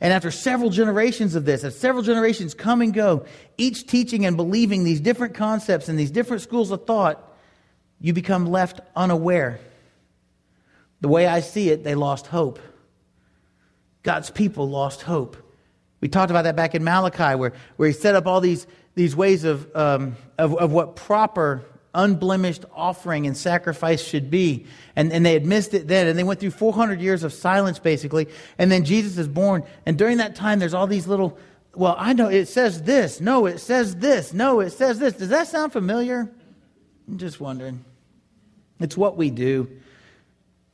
And 0.00 0.14
after 0.14 0.30
several 0.30 0.70
generations 0.70 1.34
of 1.34 1.44
this, 1.44 1.62
as 1.62 1.78
several 1.78 2.02
generations 2.02 2.54
come 2.54 2.80
and 2.80 2.94
go, 2.94 3.26
each 3.58 3.86
teaching 3.86 4.24
and 4.24 4.34
believing 4.34 4.84
these 4.84 5.00
different 5.00 5.34
concepts 5.34 5.90
and 5.90 5.98
these 5.98 6.10
different 6.10 6.40
schools 6.40 6.70
of 6.70 6.86
thought, 6.86 7.26
you 8.00 8.12
become 8.12 8.46
left 8.46 8.80
unaware. 8.94 9.60
The 11.00 11.08
way 11.08 11.26
I 11.26 11.40
see 11.40 11.70
it, 11.70 11.84
they 11.84 11.94
lost 11.94 12.26
hope. 12.26 12.58
God's 14.02 14.30
people 14.30 14.68
lost 14.68 15.02
hope. 15.02 15.36
We 16.00 16.08
talked 16.08 16.30
about 16.30 16.42
that 16.44 16.56
back 16.56 16.74
in 16.74 16.84
Malachi, 16.84 17.36
where, 17.36 17.52
where 17.76 17.88
he 17.88 17.92
set 17.92 18.14
up 18.14 18.26
all 18.26 18.40
these, 18.40 18.66
these 18.94 19.16
ways 19.16 19.44
of, 19.44 19.74
um, 19.74 20.16
of, 20.38 20.56
of 20.56 20.72
what 20.72 20.96
proper 20.96 21.64
unblemished 21.94 22.64
offering 22.72 23.26
and 23.26 23.36
sacrifice 23.36 24.02
should 24.02 24.30
be. 24.30 24.66
And, 24.94 25.12
and 25.12 25.26
they 25.26 25.32
had 25.32 25.44
missed 25.44 25.74
it 25.74 25.88
then. 25.88 26.06
And 26.06 26.18
they 26.18 26.22
went 26.22 26.38
through 26.38 26.52
400 26.52 27.00
years 27.00 27.24
of 27.24 27.32
silence, 27.32 27.78
basically. 27.78 28.28
And 28.58 28.70
then 28.70 28.84
Jesus 28.84 29.18
is 29.18 29.26
born. 29.26 29.64
And 29.86 29.98
during 29.98 30.18
that 30.18 30.36
time, 30.36 30.60
there's 30.60 30.74
all 30.74 30.86
these 30.86 31.08
little, 31.08 31.36
well, 31.74 31.96
I 31.98 32.12
know 32.12 32.28
it 32.28 32.46
says 32.46 32.82
this. 32.82 33.20
No, 33.20 33.46
it 33.46 33.58
says 33.58 33.96
this. 33.96 34.32
No, 34.32 34.60
it 34.60 34.70
says 34.70 34.98
this. 34.98 35.14
Does 35.14 35.30
that 35.30 35.48
sound 35.48 35.72
familiar? 35.72 36.30
I'm 37.08 37.18
just 37.18 37.40
wondering. 37.40 37.84
It's 38.80 38.96
what 38.96 39.16
we 39.16 39.30
do. 39.30 39.68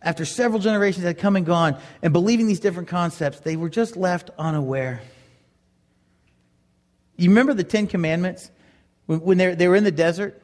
After 0.03 0.25
several 0.25 0.61
generations 0.61 1.05
had 1.05 1.19
come 1.19 1.37
and 1.37 1.47
gone 1.47 1.79
and 2.03 2.13
believing 2.13 2.47
these 2.47 2.61
different 2.61 2.89
concepts, 2.89 3.41
they 3.41 3.57
were 3.57 3.71
just 3.71 3.97
left 3.97 4.31
unaware. 4.39 5.01
You 7.17 7.31
remember 7.31 7.55
the 7.55 7.65
Ten 7.65 7.87
Commandments? 7.87 8.51
When 9.07 9.39
they 9.39 9.69
were 9.69 9.77
in 9.77 9.85
the 9.85 9.93
desert 9.93 10.43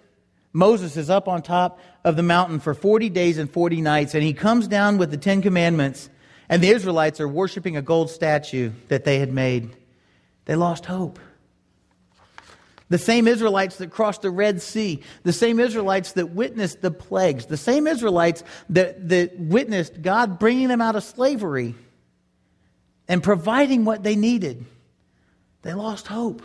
Moses 0.53 0.97
is 0.97 1.11
up 1.11 1.29
on 1.29 1.43
top 1.43 1.79
of 2.05 2.17
the 2.17 2.23
mountain 2.23 2.59
for 2.59 2.75
40 2.75 3.09
days 3.11 3.39
and 3.39 3.51
40 3.51 3.81
nights, 3.81 4.15
and 4.15 4.23
he 4.23 4.33
comes 4.33 4.67
down 4.67 4.99
with 4.99 5.11
the 5.11 5.17
Ten 5.17 5.43
Commandments, 5.43 6.11
and 6.49 6.63
the 6.63 6.71
Israelites 6.71 7.21
are 7.21 7.29
worshiping 7.29 7.77
a 7.77 7.83
gold 7.83 8.11
statue 8.11 8.73
that 8.89 9.05
they 9.05 9.21
had 9.21 9.33
made. 9.33 9.77
They 10.47 10.57
lost 10.57 10.87
hope. 10.87 11.21
The 12.91 12.99
same 12.99 13.27
Israelites 13.27 13.77
that 13.77 13.91
crossed 13.91 14.23
the 14.23 14.31
Red 14.31 14.61
Sea, 14.61 15.01
the 15.23 15.33
same 15.33 15.59
Israelites 15.59 16.13
that 16.13 16.31
witnessed 16.31 16.83
the 16.83 16.91
plagues, 16.91 17.47
the 17.47 17.57
same 17.57 17.87
Israelites 17.87 18.45
that, 18.71 19.09
that 19.09 19.39
witnessed 19.39 20.03
God 20.03 20.39
bringing 20.39 20.69
them 20.69 20.83
out 20.83 20.97
of 20.97 21.05
slavery 21.05 21.77
and 23.09 23.23
providing 23.23 23.85
what 23.85 24.03
they 24.03 24.17
needed, 24.17 24.67
they 25.63 25.73
lost 25.73 26.09
hope. 26.09 26.43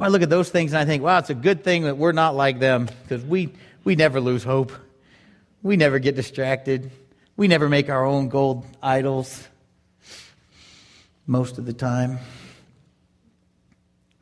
I 0.00 0.08
look 0.08 0.22
at 0.22 0.30
those 0.30 0.48
things 0.48 0.72
and 0.72 0.80
I 0.80 0.86
think, 0.86 1.02
wow, 1.02 1.18
it's 1.18 1.30
a 1.30 1.34
good 1.34 1.62
thing 1.62 1.84
that 1.84 1.98
we're 1.98 2.12
not 2.12 2.34
like 2.34 2.58
them 2.58 2.88
because 3.02 3.22
we, 3.22 3.52
we 3.84 3.96
never 3.96 4.18
lose 4.18 4.42
hope. 4.42 4.72
We 5.62 5.76
never 5.76 5.98
get 5.98 6.16
distracted. 6.16 6.90
We 7.36 7.48
never 7.48 7.68
make 7.68 7.90
our 7.90 8.04
own 8.04 8.30
gold 8.30 8.66
idols 8.82 9.46
most 11.26 11.58
of 11.58 11.66
the 11.66 11.74
time. 11.74 12.18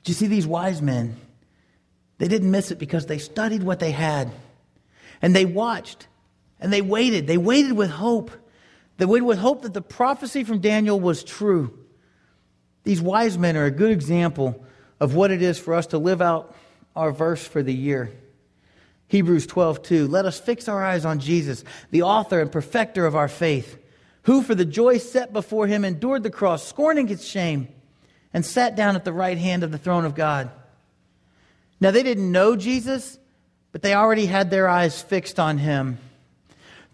You 0.08 0.14
see 0.14 0.26
these 0.26 0.46
wise 0.46 0.80
men? 0.80 1.16
They 2.18 2.28
didn't 2.28 2.50
miss 2.50 2.70
it 2.70 2.78
because 2.78 3.06
they 3.06 3.18
studied 3.18 3.62
what 3.62 3.78
they 3.78 3.92
had. 3.92 4.30
And 5.22 5.34
they 5.34 5.44
watched 5.44 6.06
and 6.60 6.72
they 6.72 6.82
waited. 6.82 7.26
They 7.26 7.38
waited 7.38 7.72
with 7.72 7.90
hope. 7.90 8.30
They 8.96 9.04
waited 9.04 9.26
with 9.26 9.38
hope 9.38 9.62
that 9.62 9.74
the 9.74 9.82
prophecy 9.82 10.44
from 10.44 10.60
Daniel 10.60 10.98
was 10.98 11.22
true. 11.22 11.78
These 12.84 13.00
wise 13.00 13.38
men 13.38 13.56
are 13.56 13.66
a 13.66 13.70
good 13.70 13.90
example 13.90 14.64
of 14.98 15.14
what 15.14 15.30
it 15.30 15.42
is 15.42 15.58
for 15.58 15.74
us 15.74 15.88
to 15.88 15.98
live 15.98 16.20
out 16.20 16.56
our 16.96 17.12
verse 17.12 17.46
for 17.46 17.62
the 17.62 17.74
year. 17.74 18.10
Hebrews 19.08 19.46
12, 19.46 19.82
2. 19.82 20.08
Let 20.08 20.26
us 20.26 20.40
fix 20.40 20.68
our 20.68 20.84
eyes 20.84 21.04
on 21.04 21.20
Jesus, 21.20 21.64
the 21.90 22.02
author 22.02 22.40
and 22.40 22.50
perfecter 22.50 23.06
of 23.06 23.14
our 23.14 23.28
faith, 23.28 23.78
who 24.22 24.42
for 24.42 24.54
the 24.54 24.64
joy 24.64 24.98
set 24.98 25.32
before 25.32 25.66
him 25.66 25.84
endured 25.84 26.22
the 26.22 26.30
cross, 26.30 26.66
scorning 26.66 27.08
its 27.08 27.24
shame, 27.24 27.68
and 28.32 28.44
sat 28.44 28.76
down 28.76 28.96
at 28.96 29.04
the 29.04 29.12
right 29.12 29.38
hand 29.38 29.62
of 29.62 29.72
the 29.72 29.78
throne 29.78 30.04
of 30.04 30.14
God. 30.14 30.50
Now, 31.80 31.90
they 31.90 32.02
didn't 32.02 32.30
know 32.30 32.56
Jesus, 32.56 33.18
but 33.72 33.82
they 33.82 33.94
already 33.94 34.26
had 34.26 34.50
their 34.50 34.68
eyes 34.68 35.00
fixed 35.00 35.38
on 35.38 35.58
him. 35.58 35.98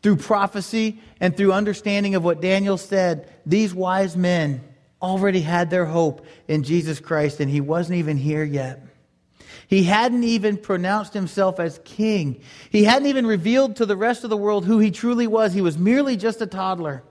Through 0.03 0.17
prophecy 0.17 1.01
and 1.19 1.35
through 1.35 1.53
understanding 1.53 2.15
of 2.15 2.23
what 2.23 2.43
Daniel 2.43 2.77
said, 2.77 3.33
these 3.47 3.73
wise 3.73 4.17
men 4.17 4.61
already 5.01 5.41
had 5.41 5.71
their 5.71 5.87
hope 5.87 6.27
in 6.47 6.63
Jesus 6.63 7.01
Christ, 7.01 7.41
and 7.41 7.51
he 7.51 7.61
wasn't 7.61 7.99
even 7.99 8.19
here 8.19 8.45
yet. 8.45 8.83
He 9.67 9.85
hadn't 9.85 10.25
even 10.25 10.59
pronounced 10.59 11.15
himself 11.15 11.59
as 11.59 11.81
king. 11.85 12.43
He 12.69 12.85
hadn't 12.85 13.09
even 13.09 13.27
revealed 13.27 13.77
to 13.77 13.87
the 13.87 13.97
rest 13.97 14.25
of 14.25 14.31
the 14.31 14.37
world 14.37 14.67
who 14.67 14.79
he 14.79 14.91
truly 14.91 15.27
was. 15.27 15.55
He 15.55 15.63
was 15.63 15.79
merely 15.79 16.17
just 16.17 16.43
a 16.43 16.47
toddler. 16.47 17.03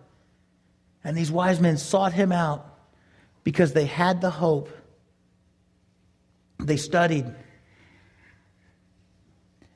And 1.03 1.17
these 1.17 1.31
wise 1.31 1.59
men 1.59 1.77
sought 1.77 2.13
him 2.13 2.31
out 2.31 2.72
because 3.43 3.73
they 3.73 3.85
had 3.85 4.21
the 4.21 4.29
hope. 4.29 4.69
They 6.59 6.77
studied, 6.77 7.25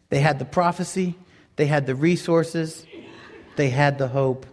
they 0.10 0.20
had 0.20 0.40
the 0.40 0.46
prophecy, 0.46 1.16
they 1.58 1.66
had 1.66 1.86
the 1.86 1.96
resources, 1.96 2.86
they 3.58 3.70
had 3.70 3.98
the 3.98 4.08
hope. 4.08 4.46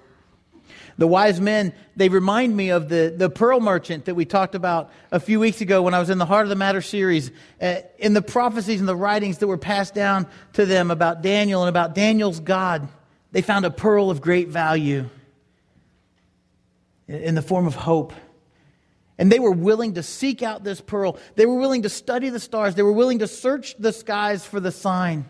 The 0.97 1.07
wise 1.07 1.41
men, 1.41 1.73
they 1.97 2.09
remind 2.09 2.57
me 2.57 2.71
of 2.71 2.89
the, 2.89 3.13
the 3.17 3.29
pearl 3.29 3.61
merchant 3.61 4.05
that 4.05 4.15
we 4.15 4.25
talked 4.25 4.55
about 4.55 4.93
a 5.11 5.19
few 5.19 5.41
weeks 5.41 5.61
ago 5.61 5.83
when 5.83 5.93
I 5.93 5.99
was 5.99 6.09
in 6.09 6.19
the 6.19 6.27
Heart 6.27 6.45
of 6.45 6.51
the 6.51 6.57
Matter 6.57 6.81
series. 6.81 7.33
Uh, 7.61 7.77
in 7.99 8.15
the 8.15 8.23
prophecies 8.23 8.79
and 8.79 8.89
the 8.89 8.97
writings 8.97 9.39
that 9.39 9.49
were 9.49 9.59
passed 9.59 9.95
down 9.95 10.27
to 10.53 10.65
them 10.65 10.93
about 10.93 11.21
Daniel 11.21 11.63
and 11.63 11.69
about 11.69 11.95
Daniel's 11.95 12.39
God, 12.39 12.89
they 13.33 13.43
found 13.43 13.65
a 13.65 13.71
pearl 13.71 14.11
of 14.11 14.21
great 14.21 14.49
value 14.49 15.09
in 17.09 17.35
the 17.35 17.43
form 17.43 17.67
of 17.67 17.75
hope. 17.75 18.13
And 19.19 19.31
they 19.31 19.39
were 19.39 19.53
willing 19.53 19.95
to 19.95 20.03
seek 20.03 20.43
out 20.43 20.65
this 20.65 20.81
pearl. 20.81 21.19
They 21.37 21.47
were 21.47 21.55
willing 21.55 21.83
to 21.83 21.89
study 21.89 22.31
the 22.31 22.41
stars. 22.41 22.75
They 22.75 22.83
were 22.83 22.93
willing 22.93 23.21
to 23.21 23.29
search 23.29 23.77
the 23.79 23.93
skies 23.93 24.45
for 24.45 24.59
the 24.59 24.73
sign. 24.73 25.27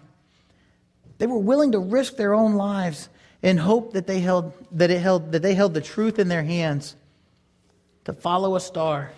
They 1.19 1.27
were 1.27 1.39
willing 1.39 1.73
to 1.73 1.79
risk 1.79 2.17
their 2.17 2.35
own 2.35 2.55
lives 2.55 3.09
in 3.43 3.59
hope 3.59 3.93
that 3.93 4.07
they 4.07 4.21
held 4.21 4.53
that 4.73 4.91
it 4.91 5.01
held 5.01 5.33
that 5.33 5.43
they 5.43 5.55
held 5.55 5.75
the 5.75 5.81
truth 5.81 6.19
in 6.19 6.29
their 6.29 6.43
hands 6.43 6.97
to 8.05 8.13
follow 8.13 8.57
a 8.57 8.61
star. 8.61 9.13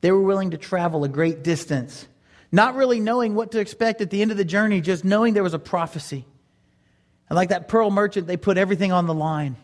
They 0.00 0.12
were 0.12 0.22
willing 0.22 0.52
to 0.52 0.56
travel 0.56 1.04
a 1.04 1.08
great 1.08 1.42
distance, 1.42 2.06
not 2.50 2.74
really 2.74 3.00
knowing 3.00 3.34
what 3.34 3.52
to 3.52 3.60
expect 3.60 4.00
at 4.00 4.10
the 4.10 4.22
end 4.22 4.30
of 4.30 4.36
the 4.36 4.44
journey, 4.44 4.80
just 4.80 5.04
knowing 5.04 5.34
there 5.34 5.42
was 5.42 5.54
a 5.54 5.58
prophecy. 5.58 6.24
And 7.28 7.36
like 7.36 7.50
that 7.50 7.68
pearl 7.68 7.90
merchant, 7.90 8.26
they 8.26 8.36
put 8.36 8.58
everything 8.58 8.92
on 8.92 9.06
the 9.06 9.14
line. 9.14 9.56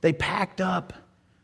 They 0.00 0.12
packed 0.12 0.60
up. 0.60 0.92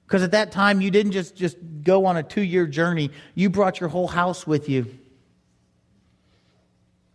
Because 0.07 0.23
at 0.23 0.31
that 0.33 0.53
time, 0.53 0.81
you 0.81 0.91
didn't 0.91 1.13
just, 1.13 1.35
just 1.35 1.57
go 1.83 2.07
on 2.07 2.17
a 2.17 2.23
two 2.23 2.43
year 2.43 2.67
journey, 2.67 3.11
you 3.35 3.51
brought 3.51 3.81
your 3.81 3.89
whole 3.89 4.07
house 4.07 4.47
with 4.47 4.69
you. 4.69 4.87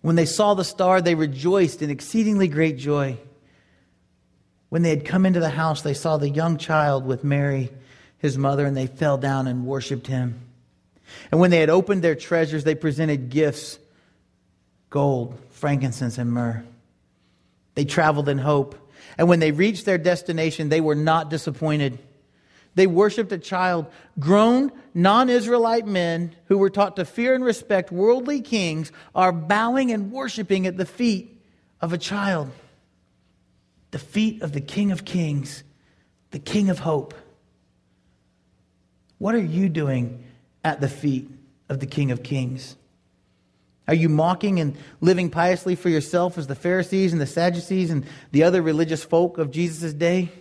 When 0.01 0.15
they 0.15 0.25
saw 0.25 0.55
the 0.55 0.63
star, 0.63 0.99
they 1.01 1.15
rejoiced 1.15 1.81
in 1.81 1.89
exceedingly 1.89 2.47
great 2.47 2.77
joy. 2.77 3.17
When 4.69 4.81
they 4.81 4.89
had 4.89 5.05
come 5.05 5.25
into 5.25 5.39
the 5.39 5.49
house, 5.49 5.81
they 5.81 5.93
saw 5.93 6.17
the 6.17 6.29
young 6.29 6.57
child 6.57 7.05
with 7.05 7.23
Mary, 7.23 7.71
his 8.17 8.37
mother, 8.37 8.65
and 8.65 8.75
they 8.75 8.87
fell 8.87 9.17
down 9.17 9.47
and 9.47 9.65
worshiped 9.65 10.07
him. 10.07 10.39
And 11.31 11.39
when 11.39 11.51
they 11.51 11.59
had 11.59 11.69
opened 11.69 12.01
their 12.01 12.15
treasures, 12.15 12.63
they 12.63 12.75
presented 12.75 13.29
gifts 13.29 13.77
gold, 14.89 15.39
frankincense, 15.51 16.17
and 16.17 16.31
myrrh. 16.31 16.63
They 17.75 17.85
traveled 17.85 18.27
in 18.27 18.37
hope. 18.37 18.75
And 19.17 19.29
when 19.29 19.39
they 19.39 19.51
reached 19.51 19.85
their 19.85 19.97
destination, 19.97 20.67
they 20.67 20.81
were 20.81 20.95
not 20.95 21.29
disappointed. 21.29 21.97
They 22.75 22.87
worshiped 22.87 23.31
a 23.31 23.37
child. 23.37 23.87
Grown 24.19 24.71
non 24.93 25.29
Israelite 25.29 25.85
men 25.85 26.35
who 26.45 26.57
were 26.57 26.69
taught 26.69 26.95
to 26.95 27.05
fear 27.05 27.33
and 27.33 27.43
respect 27.43 27.91
worldly 27.91 28.41
kings 28.41 28.91
are 29.13 29.31
bowing 29.31 29.91
and 29.91 30.11
worshiping 30.11 30.67
at 30.67 30.77
the 30.77 30.85
feet 30.85 31.41
of 31.81 31.93
a 31.93 31.97
child. 31.97 32.49
The 33.91 33.99
feet 33.99 34.41
of 34.41 34.53
the 34.53 34.61
King 34.61 34.91
of 34.91 35.03
Kings, 35.03 35.63
the 36.31 36.39
King 36.39 36.69
of 36.69 36.79
Hope. 36.79 37.13
What 39.17 39.35
are 39.35 39.39
you 39.39 39.67
doing 39.67 40.23
at 40.63 40.79
the 40.79 40.87
feet 40.87 41.29
of 41.67 41.79
the 41.79 41.85
King 41.85 42.11
of 42.11 42.23
Kings? 42.23 42.75
Are 43.87 43.93
you 43.93 44.07
mocking 44.07 44.59
and 44.61 44.77
living 45.01 45.29
piously 45.29 45.75
for 45.75 45.89
yourself 45.89 46.37
as 46.37 46.47
the 46.47 46.55
Pharisees 46.55 47.11
and 47.11 47.21
the 47.21 47.27
Sadducees 47.27 47.91
and 47.91 48.05
the 48.31 48.43
other 48.43 48.61
religious 48.61 49.03
folk 49.03 49.37
of 49.37 49.51
Jesus' 49.51 49.91
day? 49.91 50.31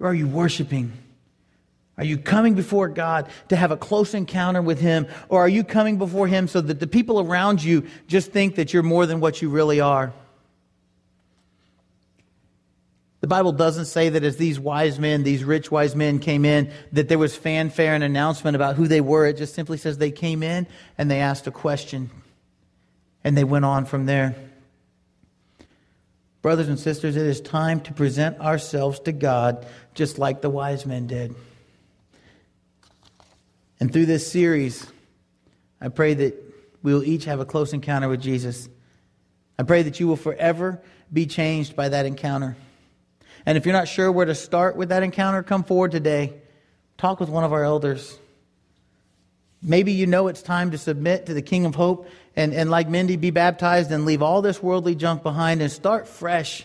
Or 0.00 0.08
are 0.08 0.14
you 0.14 0.26
worshiping? 0.26 0.92
Are 1.98 2.04
you 2.04 2.16
coming 2.16 2.54
before 2.54 2.88
God 2.88 3.28
to 3.48 3.56
have 3.56 3.72
a 3.72 3.76
close 3.76 4.14
encounter 4.14 4.62
with 4.62 4.80
Him? 4.80 5.08
Or 5.28 5.40
are 5.40 5.48
you 5.48 5.64
coming 5.64 5.98
before 5.98 6.28
Him 6.28 6.46
so 6.46 6.60
that 6.60 6.78
the 6.78 6.86
people 6.86 7.20
around 7.20 7.62
you 7.62 7.86
just 8.06 8.30
think 8.30 8.54
that 8.54 8.72
you're 8.72 8.84
more 8.84 9.04
than 9.04 9.18
what 9.18 9.42
you 9.42 9.50
really 9.50 9.80
are? 9.80 10.12
The 13.20 13.26
Bible 13.26 13.50
doesn't 13.50 13.86
say 13.86 14.10
that 14.10 14.22
as 14.22 14.36
these 14.36 14.60
wise 14.60 15.00
men, 15.00 15.24
these 15.24 15.42
rich 15.42 15.72
wise 15.72 15.96
men 15.96 16.20
came 16.20 16.44
in, 16.44 16.70
that 16.92 17.08
there 17.08 17.18
was 17.18 17.34
fanfare 17.34 17.94
and 17.94 18.04
announcement 18.04 18.54
about 18.54 18.76
who 18.76 18.86
they 18.86 19.00
were. 19.00 19.26
It 19.26 19.36
just 19.36 19.54
simply 19.54 19.76
says 19.76 19.98
they 19.98 20.12
came 20.12 20.44
in 20.44 20.68
and 20.96 21.10
they 21.10 21.18
asked 21.18 21.48
a 21.48 21.50
question 21.50 22.10
and 23.24 23.36
they 23.36 23.42
went 23.42 23.64
on 23.64 23.86
from 23.86 24.06
there. 24.06 24.36
Brothers 26.42 26.68
and 26.68 26.78
sisters, 26.78 27.16
it 27.16 27.26
is 27.26 27.40
time 27.40 27.80
to 27.80 27.92
present 27.92 28.38
ourselves 28.38 29.00
to 29.00 29.10
God 29.10 29.66
just 29.94 30.18
like 30.18 30.40
the 30.40 30.48
wise 30.48 30.86
men 30.86 31.08
did. 31.08 31.34
And 33.80 33.92
through 33.92 34.06
this 34.06 34.30
series, 34.30 34.86
I 35.80 35.88
pray 35.88 36.14
that 36.14 36.34
we 36.82 36.92
will 36.92 37.04
each 37.04 37.24
have 37.26 37.40
a 37.40 37.44
close 37.44 37.72
encounter 37.72 38.08
with 38.08 38.20
Jesus. 38.20 38.68
I 39.58 39.62
pray 39.62 39.82
that 39.82 40.00
you 40.00 40.08
will 40.08 40.16
forever 40.16 40.80
be 41.12 41.26
changed 41.26 41.76
by 41.76 41.88
that 41.88 42.06
encounter. 42.06 42.56
And 43.46 43.56
if 43.56 43.64
you're 43.64 43.72
not 43.72 43.88
sure 43.88 44.10
where 44.10 44.26
to 44.26 44.34
start 44.34 44.76
with 44.76 44.90
that 44.90 45.02
encounter, 45.02 45.42
come 45.42 45.64
forward 45.64 45.92
today. 45.92 46.34
Talk 46.96 47.20
with 47.20 47.28
one 47.28 47.44
of 47.44 47.52
our 47.52 47.64
elders. 47.64 48.18
Maybe 49.62 49.92
you 49.92 50.06
know 50.06 50.28
it's 50.28 50.42
time 50.42 50.70
to 50.72 50.78
submit 50.78 51.26
to 51.26 51.34
the 51.34 51.42
King 51.42 51.64
of 51.64 51.74
Hope 51.74 52.08
and, 52.36 52.54
and 52.54 52.70
like 52.70 52.88
Mindy, 52.88 53.16
be 53.16 53.30
baptized 53.30 53.90
and 53.90 54.04
leave 54.04 54.22
all 54.22 54.42
this 54.42 54.62
worldly 54.62 54.94
junk 54.94 55.22
behind 55.22 55.60
and 55.60 55.70
start 55.72 56.06
fresh. 56.06 56.64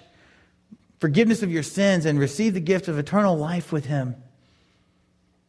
Forgiveness 1.00 1.42
of 1.42 1.52
your 1.52 1.64
sins 1.64 2.06
and 2.06 2.20
receive 2.20 2.54
the 2.54 2.60
gift 2.60 2.88
of 2.88 3.00
eternal 3.00 3.36
life 3.36 3.72
with 3.72 3.86
Him. 3.86 4.16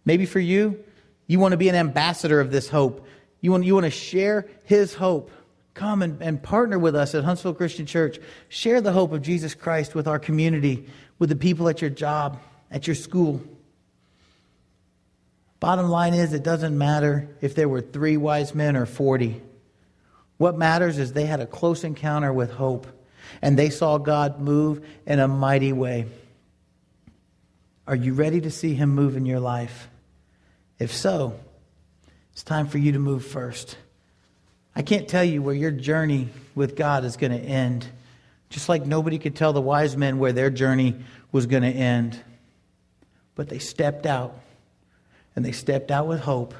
Maybe 0.07 0.25
for 0.25 0.41
you, 0.41 0.83
you 1.27 1.39
want 1.39 1.53
to 1.53 1.59
be 1.59 1.69
an 1.69 1.75
ambassador 1.75 2.41
of 2.41 2.51
this 2.51 2.69
hope. 2.69 3.07
You 3.41 3.51
want, 3.51 3.65
you 3.65 3.75
want 3.75 3.85
to 3.85 3.91
share 3.91 4.49
his 4.65 4.95
hope. 4.95 5.31
Come 5.75 6.03
and, 6.03 6.23
and 6.23 6.43
partner 6.43 6.79
with 6.79 6.95
us 6.95 7.15
at 7.15 7.25
Huntsville 7.25 7.55
Christian 7.55 7.87
Church. 7.87 8.19
Share 8.49 8.81
the 8.81 8.93
hope 8.93 9.13
of 9.13 9.23
Jesus 9.23 9.55
Christ 9.55 9.95
with 9.95 10.07
our 10.07 10.19
community, 10.19 10.87
with 11.19 11.29
the 11.29 11.37
people 11.37 11.69
at 11.69 11.81
your 11.81 11.91
job, 11.91 12.39
at 12.71 12.87
your 12.87 12.95
school. 12.95 13.43
Bottom 15.61 15.89
line 15.89 16.15
is, 16.15 16.33
it 16.33 16.43
doesn't 16.43 16.77
matter 16.77 17.29
if 17.41 17.55
there 17.55 17.69
were 17.69 17.81
three 17.81 18.17
wise 18.17 18.55
men 18.55 18.77
or 18.77 18.87
40. 18.87 19.41
What 20.37 20.59
matters 20.59 20.99
is 20.99 21.13
they 21.13 21.27
had 21.27 21.41
a 21.41 21.47
close 21.47 21.85
encounter 21.85 22.33
with 22.33 22.51
hope 22.51 22.87
and 23.41 23.59
they 23.59 23.71
saw 23.71 23.99
God 23.99 24.41
move 24.41 24.87
in 25.07 25.19
a 25.19 25.29
mighty 25.29 25.73
way. 25.73 26.07
Are 27.87 27.97
you 27.97 28.15
ready 28.15 28.41
to 28.43 28.51
see 28.51 28.75
him 28.75 28.95
move 28.95 29.17
in 29.17 29.27
your 29.27 29.41
life? 29.41 29.89
If 30.79 30.93
so, 30.93 31.39
it's 32.33 32.43
time 32.43 32.67
for 32.67 32.79
you 32.79 32.93
to 32.93 32.99
move 32.99 33.25
first. 33.25 33.77
I 34.75 34.83
can't 34.83 35.07
tell 35.07 35.23
you 35.23 35.41
where 35.41 35.55
your 35.55 35.71
journey 35.71 36.29
with 36.55 36.75
God 36.75 37.05
is 37.05 37.17
going 37.17 37.33
to 37.33 37.39
end, 37.39 37.87
just 38.51 38.69
like 38.69 38.85
nobody 38.85 39.19
could 39.19 39.37
tell 39.37 39.53
the 39.53 39.61
wise 39.61 39.97
men 39.97 40.19
where 40.19 40.33
their 40.33 40.51
journey 40.51 40.97
was 41.31 41.47
going 41.47 41.63
to 41.63 41.69
end. 41.69 42.21
But 43.37 43.49
they 43.49 43.61
stepped 43.61 44.05
out, 44.05 44.39
and 45.37 45.45
they 45.45 45.53
stepped 45.53 45.91
out 45.91 46.09
with 46.09 46.21
hope, 46.21 46.55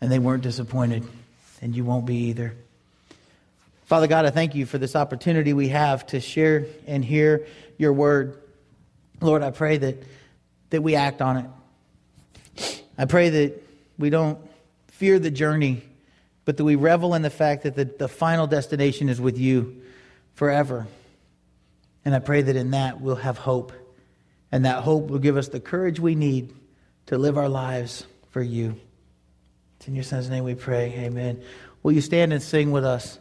and 0.00 0.12
they 0.12 0.20
weren't 0.20 0.44
disappointed, 0.44 1.04
and 1.60 1.74
you 1.74 1.84
won't 1.84 2.06
be 2.06 2.28
either. 2.28 2.54
Father 3.86 4.06
God, 4.06 4.26
I 4.26 4.30
thank 4.30 4.54
you 4.54 4.66
for 4.66 4.78
this 4.78 4.94
opportunity 4.94 5.52
we 5.52 5.68
have 5.68 6.06
to 6.08 6.20
share 6.20 6.66
and 6.86 7.04
hear 7.04 7.46
your 7.78 7.92
word. 7.92 8.38
Lord, 9.20 9.42
I 9.42 9.50
pray 9.50 9.78
that, 9.78 10.02
that 10.70 10.82
we 10.82 10.94
act 10.94 11.20
on 11.20 11.38
it. 11.38 11.46
I 12.98 13.04
pray 13.04 13.30
that 13.30 13.62
we 13.96 14.10
don't 14.10 14.38
fear 14.88 15.18
the 15.18 15.30
journey, 15.30 15.82
but 16.44 16.56
that 16.56 16.64
we 16.64 16.74
revel 16.74 17.14
in 17.14 17.22
the 17.22 17.30
fact 17.30 17.62
that 17.62 17.76
the, 17.76 17.84
the 17.84 18.08
final 18.08 18.46
destination 18.48 19.08
is 19.08 19.20
with 19.20 19.38
you 19.38 19.82
forever. 20.34 20.86
And 22.04 22.14
I 22.14 22.18
pray 22.18 22.42
that 22.42 22.56
in 22.56 22.72
that 22.72 23.00
we'll 23.00 23.16
have 23.16 23.38
hope. 23.38 23.72
And 24.50 24.64
that 24.64 24.82
hope 24.82 25.08
will 25.08 25.18
give 25.18 25.36
us 25.36 25.48
the 25.48 25.60
courage 25.60 26.00
we 26.00 26.14
need 26.14 26.54
to 27.06 27.18
live 27.18 27.38
our 27.38 27.48
lives 27.48 28.04
for 28.30 28.42
you. 28.42 28.76
It's 29.76 29.88
in 29.88 29.94
your 29.94 30.04
son's 30.04 30.28
name 30.28 30.44
we 30.44 30.54
pray. 30.54 30.92
Amen. 30.98 31.42
Will 31.82 31.92
you 31.92 32.00
stand 32.00 32.32
and 32.32 32.42
sing 32.42 32.72
with 32.72 32.84
us? 32.84 33.18